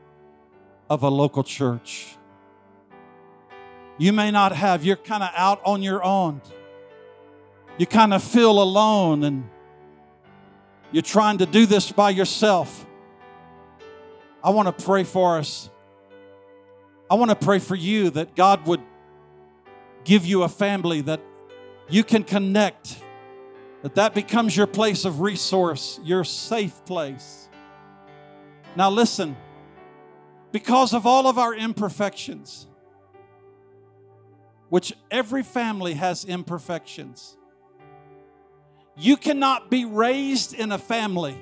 of 0.88 1.02
a 1.02 1.10
local 1.10 1.44
church. 1.44 2.16
You 3.98 4.14
may 4.14 4.30
not 4.30 4.52
have, 4.52 4.82
you're 4.82 4.96
kind 4.96 5.22
of 5.22 5.28
out 5.36 5.60
on 5.66 5.82
your 5.82 6.02
own 6.02 6.40
you 7.78 7.86
kind 7.86 8.12
of 8.12 8.22
feel 8.22 8.62
alone 8.62 9.24
and 9.24 9.48
you're 10.90 11.02
trying 11.02 11.38
to 11.38 11.46
do 11.46 11.66
this 11.66 11.90
by 11.90 12.10
yourself, 12.10 12.86
I 14.44 14.50
want 14.50 14.76
to 14.76 14.84
pray 14.84 15.04
for 15.04 15.38
us. 15.38 15.70
I 17.10 17.14
want 17.14 17.30
to 17.30 17.36
pray 17.36 17.58
for 17.58 17.74
you 17.74 18.10
that 18.10 18.34
God 18.34 18.66
would 18.66 18.80
give 20.04 20.26
you 20.26 20.42
a 20.42 20.48
family 20.48 21.00
that 21.02 21.20
you 21.88 22.04
can 22.04 22.24
connect, 22.24 22.98
that 23.82 23.94
that 23.94 24.14
becomes 24.14 24.56
your 24.56 24.66
place 24.66 25.04
of 25.04 25.20
resource, 25.20 26.00
your 26.02 26.24
safe 26.24 26.84
place. 26.84 27.48
Now, 28.76 28.90
listen, 28.90 29.36
because 30.50 30.92
of 30.92 31.06
all 31.06 31.26
of 31.26 31.38
our 31.38 31.54
imperfections, 31.54 32.66
which 34.68 34.92
every 35.10 35.42
family 35.42 35.94
has 35.94 36.24
imperfections, 36.24 37.36
you 38.96 39.16
cannot 39.16 39.70
be 39.70 39.84
raised 39.84 40.54
in 40.54 40.72
a 40.72 40.78
family 40.78 41.38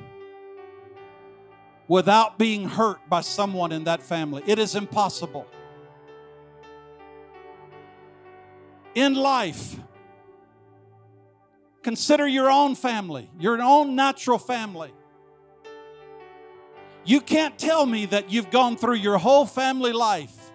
without 1.89 2.39
being 2.39 2.69
hurt 2.69 2.99
by 3.09 3.21
someone 3.21 3.73
in 3.73 3.85
that 3.85 4.03
family. 4.03 4.43
It 4.47 4.59
is 4.59 4.75
impossible. 4.75 5.47
In 8.95 9.15
life, 9.15 9.77
consider 11.83 12.27
your 12.27 12.51
own 12.51 12.75
family, 12.75 13.31
your 13.39 13.61
own 13.61 13.97
natural 13.97 14.39
family. 14.39 14.93
You 17.05 17.21
can't 17.21 17.59
tell 17.59 17.87
me 17.87 18.07
that 18.07 18.31
you've 18.31 18.51
gone 18.51 18.77
through 18.77 18.97
your 18.97 19.19
whole 19.19 19.47
family 19.47 19.93
life 19.93 20.51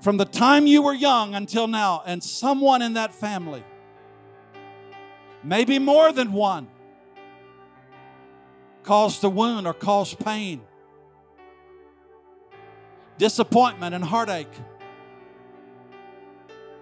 from 0.00 0.16
the 0.16 0.24
time 0.24 0.66
you 0.66 0.82
were 0.82 0.94
young 0.94 1.34
until 1.34 1.68
now, 1.68 2.02
and 2.06 2.24
someone 2.24 2.80
in 2.80 2.94
that 2.94 3.14
family, 3.14 3.62
maybe 5.42 5.78
more 5.78 6.12
than 6.12 6.32
one, 6.32 6.68
caused 8.82 9.22
a 9.24 9.28
wound 9.28 9.66
or 9.66 9.74
caused 9.74 10.18
pain, 10.18 10.60
disappointment, 13.18 13.94
and 13.94 14.04
heartache. 14.04 14.52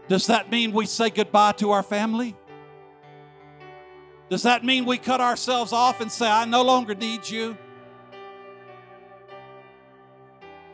Does 0.08 0.26
that 0.28 0.50
mean 0.50 0.72
we 0.72 0.86
say 0.86 1.10
goodbye 1.10 1.52
to 1.52 1.70
our 1.70 1.82
family? 1.82 2.34
Does 4.30 4.42
that 4.42 4.64
mean 4.64 4.84
we 4.84 4.98
cut 4.98 5.20
ourselves 5.20 5.72
off 5.72 6.00
and 6.00 6.10
say, 6.10 6.28
I 6.28 6.44
no 6.44 6.62
longer 6.62 6.94
need 6.94 7.28
you? 7.28 7.56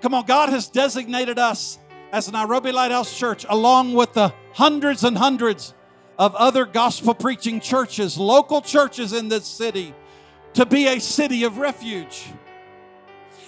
Come 0.00 0.12
on, 0.12 0.26
God 0.26 0.50
has 0.50 0.68
designated 0.68 1.38
us 1.38 1.78
as 2.12 2.30
Nairobi 2.30 2.72
Lighthouse 2.72 3.16
Church, 3.16 3.46
along 3.48 3.94
with 3.94 4.12
the 4.12 4.32
hundreds 4.52 5.02
and 5.02 5.16
hundreds 5.16 5.72
of 6.18 6.34
other 6.34 6.64
gospel 6.64 7.14
preaching 7.14 7.60
churches, 7.60 8.18
local 8.18 8.60
churches 8.60 9.12
in 9.12 9.28
this 9.28 9.46
city, 9.46 9.94
to 10.54 10.64
be 10.64 10.86
a 10.86 11.00
city 11.00 11.44
of 11.44 11.58
refuge. 11.58 12.32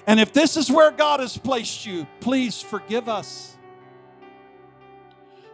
And 0.07 0.21
if 0.21 0.33
this 0.33 0.57
is 0.57 0.71
where 0.71 0.91
God 0.91 1.21
has 1.21 1.37
placed 1.37 1.87
you, 1.87 2.07
please 2.21 2.61
forgive 2.61 3.09
us 3.09 3.57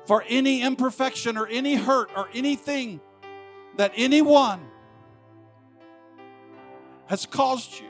for 0.06 0.24
any 0.28 0.62
imperfection 0.62 1.36
or 1.36 1.46
any 1.46 1.74
hurt 1.74 2.10
or 2.16 2.28
anything 2.34 3.00
that 3.76 3.92
anyone 3.96 4.60
has 7.06 7.26
caused 7.26 7.80
you. 7.80 7.86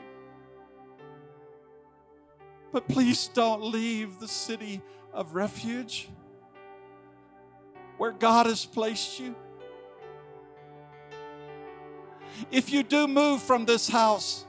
But 2.71 2.87
please 2.87 3.29
don't 3.33 3.63
leave 3.63 4.19
the 4.19 4.27
city 4.27 4.81
of 5.13 5.35
refuge 5.35 6.09
where 8.03 8.11
God 8.11 8.47
has 8.47 8.65
placed 8.65 9.17
you. 9.17 9.33
If 12.51 12.69
you 12.69 12.83
do 12.83 13.07
move 13.07 13.41
from 13.41 13.63
this 13.63 13.87
house 13.87 14.43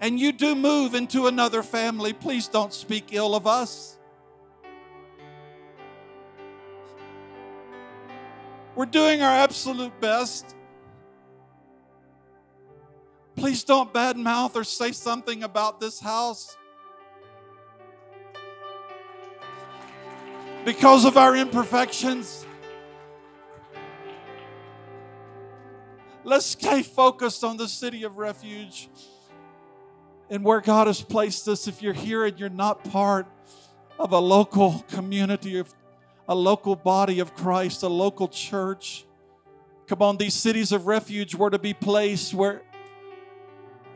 and 0.00 0.20
you 0.20 0.30
do 0.30 0.54
move 0.54 0.94
into 0.94 1.26
another 1.26 1.64
family, 1.64 2.12
please 2.12 2.46
don't 2.46 2.72
speak 2.72 3.06
ill 3.10 3.34
of 3.34 3.48
us. 3.48 3.98
We're 8.76 8.86
doing 8.86 9.22
our 9.22 9.34
absolute 9.34 10.00
best. 10.00 10.54
Please 13.34 13.64
don't 13.64 13.92
badmouth 13.92 14.54
or 14.54 14.62
say 14.62 14.92
something 14.92 15.42
about 15.42 15.80
this 15.80 15.98
house. 15.98 16.56
because 20.64 21.04
of 21.04 21.16
our 21.16 21.36
imperfections. 21.36 22.46
Let's 26.24 26.46
stay 26.46 26.82
focused 26.82 27.42
on 27.42 27.56
the 27.56 27.66
city 27.66 28.04
of 28.04 28.16
refuge 28.16 28.88
and 30.30 30.44
where 30.44 30.60
God 30.60 30.86
has 30.86 31.02
placed 31.02 31.48
us. 31.48 31.66
If 31.66 31.82
you're 31.82 31.92
here 31.92 32.24
and 32.24 32.38
you're 32.38 32.48
not 32.48 32.84
part 32.84 33.26
of 33.98 34.12
a 34.12 34.18
local 34.18 34.84
community, 34.88 35.58
of 35.58 35.74
a 36.28 36.34
local 36.34 36.76
body 36.76 37.18
of 37.18 37.34
Christ, 37.34 37.82
a 37.82 37.88
local 37.88 38.28
church, 38.28 39.04
come 39.88 40.00
on, 40.00 40.16
these 40.16 40.34
cities 40.34 40.70
of 40.70 40.86
refuge 40.86 41.34
were 41.34 41.50
to 41.50 41.58
be 41.58 41.74
placed 41.74 42.34
where 42.34 42.62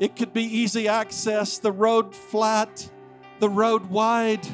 it 0.00 0.16
could 0.16 0.32
be 0.32 0.42
easy 0.42 0.88
access, 0.88 1.58
the 1.58 1.72
road 1.72 2.14
flat, 2.14 2.90
the 3.38 3.48
road 3.48 3.86
wide 3.86 4.46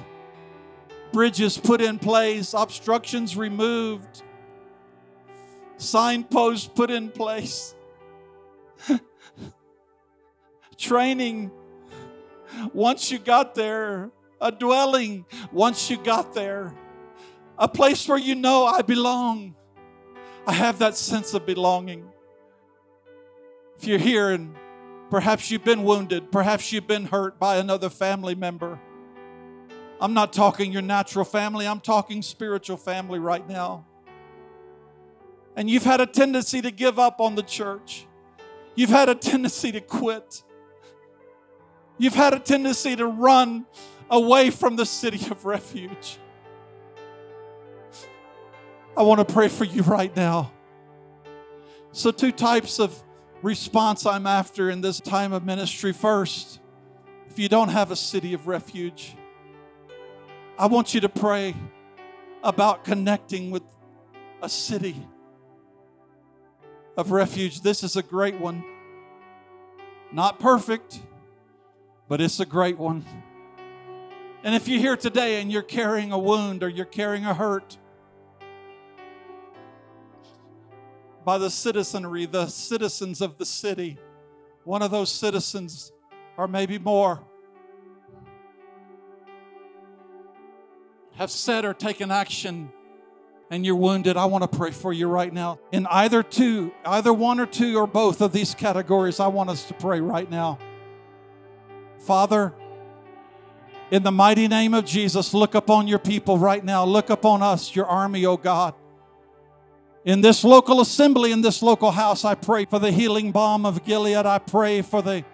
bridges 1.12 1.58
put 1.58 1.80
in 1.80 1.98
place, 1.98 2.54
obstructions 2.54 3.36
removed, 3.36 4.22
signposts 5.82 6.68
put 6.68 6.90
in 6.90 7.10
place, 7.10 7.74
training 10.78 11.50
once 12.72 13.10
you 13.10 13.18
got 13.18 13.54
there, 13.54 14.10
a 14.40 14.50
dwelling 14.50 15.24
once 15.50 15.90
you 15.90 15.96
got 15.96 16.34
there, 16.34 16.74
a 17.58 17.68
place 17.68 18.06
where 18.08 18.18
you 18.18 18.34
know 18.34 18.64
I 18.64 18.82
belong. 18.82 19.54
I 20.46 20.52
have 20.52 20.78
that 20.80 20.96
sense 20.96 21.34
of 21.34 21.46
belonging. 21.46 22.08
If 23.78 23.86
you're 23.86 23.98
here 23.98 24.30
and 24.30 24.54
perhaps 25.10 25.50
you've 25.50 25.64
been 25.64 25.84
wounded, 25.84 26.32
perhaps 26.32 26.72
you've 26.72 26.86
been 26.86 27.06
hurt 27.06 27.38
by 27.38 27.56
another 27.56 27.88
family 27.88 28.34
member 28.34 28.80
I'm 30.02 30.14
not 30.14 30.32
talking 30.32 30.72
your 30.72 30.82
natural 30.82 31.24
family, 31.24 31.64
I'm 31.64 31.78
talking 31.78 32.22
spiritual 32.22 32.76
family 32.76 33.20
right 33.20 33.48
now. 33.48 33.86
And 35.56 35.68
you've 35.68 35.84
had 35.84 36.00
a 36.00 36.06
tendency 36.06 36.62
to 36.62 36.70
give 36.70 36.98
up 36.98 37.20
on 37.20 37.34
the 37.34 37.42
church. 37.42 38.06
You've 38.74 38.90
had 38.90 39.08
a 39.08 39.14
tendency 39.14 39.70
to 39.72 39.80
quit. 39.80 40.42
You've 41.98 42.14
had 42.14 42.32
a 42.32 42.38
tendency 42.38 42.96
to 42.96 43.06
run 43.06 43.66
away 44.10 44.50
from 44.50 44.76
the 44.76 44.86
city 44.86 45.30
of 45.30 45.44
refuge. 45.44 46.18
I 48.96 49.02
want 49.02 49.26
to 49.26 49.32
pray 49.32 49.48
for 49.48 49.64
you 49.64 49.82
right 49.82 50.14
now. 50.16 50.52
So, 51.92 52.10
two 52.10 52.32
types 52.32 52.78
of 52.78 53.02
response 53.42 54.06
I'm 54.06 54.26
after 54.26 54.70
in 54.70 54.80
this 54.80 55.00
time 55.00 55.32
of 55.32 55.44
ministry. 55.44 55.92
First, 55.92 56.60
if 57.28 57.38
you 57.38 57.48
don't 57.48 57.68
have 57.68 57.90
a 57.90 57.96
city 57.96 58.34
of 58.34 58.46
refuge, 58.46 59.14
I 60.58 60.66
want 60.66 60.94
you 60.94 61.00
to 61.00 61.08
pray 61.08 61.54
about 62.42 62.84
connecting 62.84 63.50
with 63.50 63.62
a 64.42 64.48
city 64.48 64.96
of 66.96 67.10
refuge. 67.10 67.62
This 67.62 67.82
is 67.82 67.96
a 67.96 68.02
great 68.02 68.38
one. 68.38 68.64
Not 70.12 70.38
perfect, 70.38 71.00
but 72.08 72.20
it's 72.20 72.40
a 72.40 72.46
great 72.46 72.78
one. 72.78 73.04
And 74.44 74.54
if 74.54 74.68
you're 74.68 74.80
here 74.80 74.96
today 74.96 75.40
and 75.40 75.50
you're 75.50 75.62
carrying 75.62 76.12
a 76.12 76.18
wound 76.18 76.62
or 76.62 76.68
you're 76.68 76.84
carrying 76.84 77.24
a 77.24 77.32
hurt 77.32 77.78
by 81.24 81.38
the 81.38 81.50
citizenry, 81.50 82.26
the 82.26 82.46
citizens 82.48 83.20
of 83.20 83.38
the 83.38 83.46
city, 83.46 83.98
one 84.64 84.82
of 84.82 84.90
those 84.90 85.10
citizens, 85.10 85.92
or 86.36 86.48
maybe 86.48 86.78
more, 86.78 87.20
have 91.14 91.30
said 91.30 91.64
or 91.64 91.72
taken 91.72 92.10
action 92.10 92.72
and 93.52 93.66
you're 93.66 93.76
wounded, 93.76 94.16
I 94.16 94.24
want 94.24 94.50
to 94.50 94.56
pray 94.56 94.70
for 94.70 94.94
you 94.94 95.08
right 95.08 95.30
now. 95.30 95.58
In 95.72 95.86
either 95.90 96.22
two, 96.22 96.72
either 96.86 97.12
one 97.12 97.38
or 97.38 97.44
two 97.44 97.76
or 97.76 97.86
both 97.86 98.22
of 98.22 98.32
these 98.32 98.54
categories, 98.54 99.20
I 99.20 99.26
want 99.26 99.50
us 99.50 99.66
to 99.66 99.74
pray 99.74 100.00
right 100.00 100.28
now. 100.30 100.58
Father, 101.98 102.54
in 103.90 104.04
the 104.04 104.10
mighty 104.10 104.48
name 104.48 104.72
of 104.72 104.86
Jesus, 104.86 105.34
look 105.34 105.54
upon 105.54 105.86
your 105.86 105.98
people 105.98 106.38
right 106.38 106.64
now. 106.64 106.86
Look 106.86 107.10
upon 107.10 107.42
us, 107.42 107.76
your 107.76 107.84
army, 107.84 108.24
oh 108.24 108.38
God. 108.38 108.72
In 110.06 110.22
this 110.22 110.44
local 110.44 110.80
assembly, 110.80 111.30
in 111.30 111.42
this 111.42 111.60
local 111.60 111.90
house, 111.90 112.24
I 112.24 112.34
pray 112.34 112.64
for 112.64 112.78
the 112.78 112.90
healing 112.90 113.32
balm 113.32 113.66
of 113.66 113.84
Gilead. 113.84 114.24
I 114.24 114.38
pray 114.38 114.80
for 114.80 115.02
the 115.02 115.26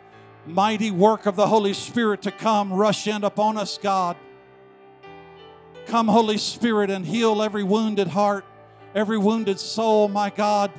mighty 0.44 0.90
work 0.90 1.24
of 1.24 1.36
the 1.36 1.46
Holy 1.46 1.72
Spirit 1.72 2.22
to 2.22 2.32
come, 2.32 2.72
rush 2.72 3.06
in 3.06 3.22
upon 3.22 3.56
us, 3.56 3.78
God. 3.78 4.16
Come, 5.89 6.09
Holy 6.09 6.36
Spirit, 6.36 6.91
and 6.91 7.07
heal 7.07 7.41
every 7.41 7.62
wounded 7.62 8.09
heart, 8.09 8.45
every 8.95 9.16
wounded 9.16 9.59
soul, 9.59 10.07
my 10.07 10.28
God. 10.28 10.70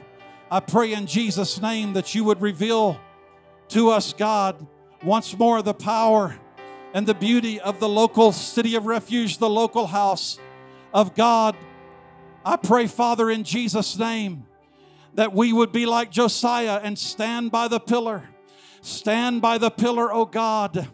I 0.51 0.59
pray 0.59 0.93
in 0.93 1.07
Jesus' 1.07 1.59
name 1.59 1.93
that 1.93 2.13
you 2.13 2.23
would 2.25 2.39
reveal 2.43 2.99
to 3.69 3.89
us, 3.89 4.13
God, 4.13 4.67
once 5.03 5.35
more 5.35 5.63
the 5.63 5.73
power 5.73 6.37
and 6.93 7.07
the 7.07 7.15
beauty 7.15 7.59
of 7.59 7.79
the 7.79 7.89
local 7.89 8.31
city 8.31 8.75
of 8.75 8.85
refuge, 8.85 9.39
the 9.39 9.49
local 9.49 9.87
house 9.87 10.37
of 10.93 11.15
God. 11.15 11.57
I 12.45 12.55
pray, 12.57 12.85
Father, 12.85 13.31
in 13.31 13.43
Jesus' 13.43 13.97
name, 13.97 14.45
that 15.15 15.33
we 15.33 15.51
would 15.51 15.71
be 15.71 15.87
like 15.87 16.11
Josiah 16.11 16.81
and 16.83 16.99
stand 16.99 17.49
by 17.49 17.67
the 17.67 17.79
pillar. 17.79 18.29
Stand 18.81 19.41
by 19.41 19.57
the 19.57 19.71
pillar, 19.71 20.13
O 20.13 20.25
God, 20.25 20.87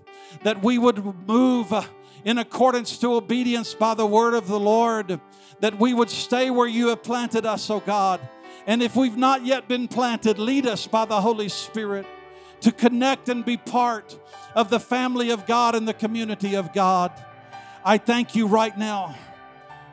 that 0.44 0.64
we 0.64 0.78
would 0.78 1.28
move 1.28 1.74
in 2.26 2.38
accordance 2.38 2.98
to 2.98 3.14
obedience 3.14 3.74
by 3.74 3.94
the 3.94 4.06
word 4.06 4.34
of 4.34 4.48
the 4.48 4.60
Lord, 4.60 5.22
that 5.62 5.80
we 5.80 5.94
would 5.94 6.10
stay 6.10 6.50
where 6.50 6.68
you 6.68 6.90
have 6.90 7.04
planted 7.04 7.46
us, 7.46 7.70
O 7.70 7.80
God. 7.80 8.20
And 8.68 8.82
if 8.82 8.96
we've 8.96 9.16
not 9.16 9.46
yet 9.46 9.68
been 9.68 9.88
planted, 9.88 10.40
lead 10.40 10.66
us 10.66 10.88
by 10.88 11.06
the 11.06 11.22
Holy 11.22 11.48
Spirit. 11.50 12.06
to 12.62 12.72
connect 12.72 13.30
and 13.30 13.46
be 13.46 13.58
part 13.58 14.18
of 14.56 14.72
the 14.72 14.80
family 14.80 15.30
of 15.30 15.46
God 15.46 15.76
and 15.76 15.88
the 15.88 15.94
community 15.94 16.56
of 16.56 16.74
God. 16.74 17.12
I 17.84 18.00
thank 18.00 18.36
you 18.36 18.48
right 18.48 18.76
now. 18.76 19.16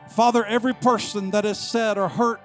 Father, 0.09 0.43
every 0.43 0.73
person 0.73 1.29
that 1.31 1.43
has 1.43 1.59
said 1.59 1.99
or 1.99 2.09
hurt, 2.09 2.41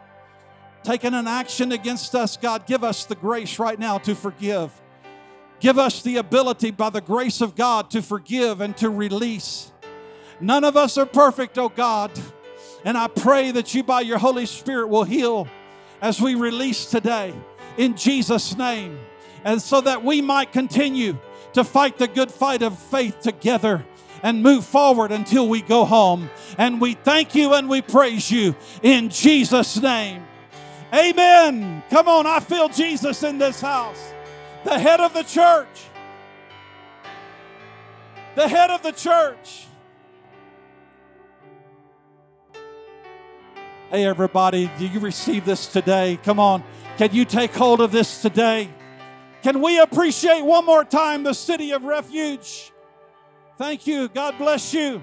taken 0.82 1.14
an 1.14 1.26
action 1.26 1.72
against 1.72 2.14
us, 2.14 2.36
God, 2.36 2.66
give 2.66 2.84
us 2.84 3.07
the 3.07 3.14
grace 3.14 3.59
right 3.59 3.78
now 3.78 3.97
to 3.99 4.14
forgive. 4.14 4.70
Give 5.61 5.78
us 5.78 6.03
the 6.03 6.18
ability 6.18 6.72
by 6.72 6.91
the 6.91 7.01
grace 7.01 7.41
of 7.41 7.57
God 7.57 7.91
to 7.93 8.03
forgive 8.03 8.61
and 8.61 8.76
to 8.76 8.91
release. 8.91 9.72
None 10.41 10.64
of 10.64 10.76
us 10.76 10.97
are 10.99 11.07
perfect, 11.07 11.59
oh 11.59 11.68
God. 11.68 12.11
And 12.84 12.97
I 12.97 13.09
pray 13.09 13.51
that 13.51 13.74
you, 13.74 13.82
by 13.82 14.03
your 14.03 14.18
Holy 14.18 14.47
Spirit, 14.47 14.89
will 14.89 15.05
heal 15.05 15.49
as 16.01 16.20
we 16.20 16.34
release 16.34 16.86
today 16.86 17.34
in 17.76 17.97
Jesus' 17.97 18.57
name. 18.57 18.99
And 19.45 19.61
so 19.61 19.80
that 19.80 20.05
we 20.05 20.20
might 20.20 20.53
continue 20.53 21.18
to 21.55 21.64
fight 21.64 21.99
the 21.99 22.09
good 22.09 22.30
fight 22.30 22.62
of 22.62 22.78
faith 22.78 23.20
together 23.20 23.84
and 24.22 24.43
move 24.43 24.64
forward 24.64 25.12
until 25.12 25.49
we 25.49 25.62
go 25.62 25.84
home. 25.84 26.30
And 26.57 26.80
we 26.80 26.95
thank 26.95 27.34
you 27.34 27.55
and 27.55 27.68
we 27.68 27.82
praise 27.82 28.30
you 28.30 28.55
in 28.82 29.11
Jesus' 29.11 29.80
name. 29.80 30.24
Amen. 30.93 31.82
Come 31.91 32.09
on, 32.09 32.26
I 32.26 32.41
feel 32.41 32.68
Jesus 32.68 33.22
in 33.22 33.39
this 33.39 33.61
house. 33.61 34.12
The 34.64 34.78
head 34.78 35.01
of 35.01 35.14
the 35.14 35.22
church. 35.22 35.86
The 38.34 38.49
head 38.49 38.70
of 38.70 38.82
the 38.82 38.93
church. 38.93 39.67
Hey, 43.91 44.05
everybody, 44.05 44.70
do 44.78 44.86
you 44.86 45.01
receive 45.01 45.47
this 45.47 45.66
today? 45.66 46.18
Come 46.22 46.39
on. 46.39 46.62
Can 46.99 47.14
you 47.14 47.24
take 47.24 47.55
hold 47.55 47.80
of 47.80 47.91
this 47.91 48.20
today? 48.20 48.68
Can 49.43 49.62
we 49.62 49.80
appreciate 49.80 50.43
one 50.43 50.66
more 50.66 50.84
time 50.84 51.22
the 51.22 51.32
city 51.32 51.70
of 51.70 51.84
refuge? 51.84 52.70
Thank 53.57 53.86
you. 53.86 54.09
God 54.09 54.36
bless 54.36 54.74
you. 54.74 55.03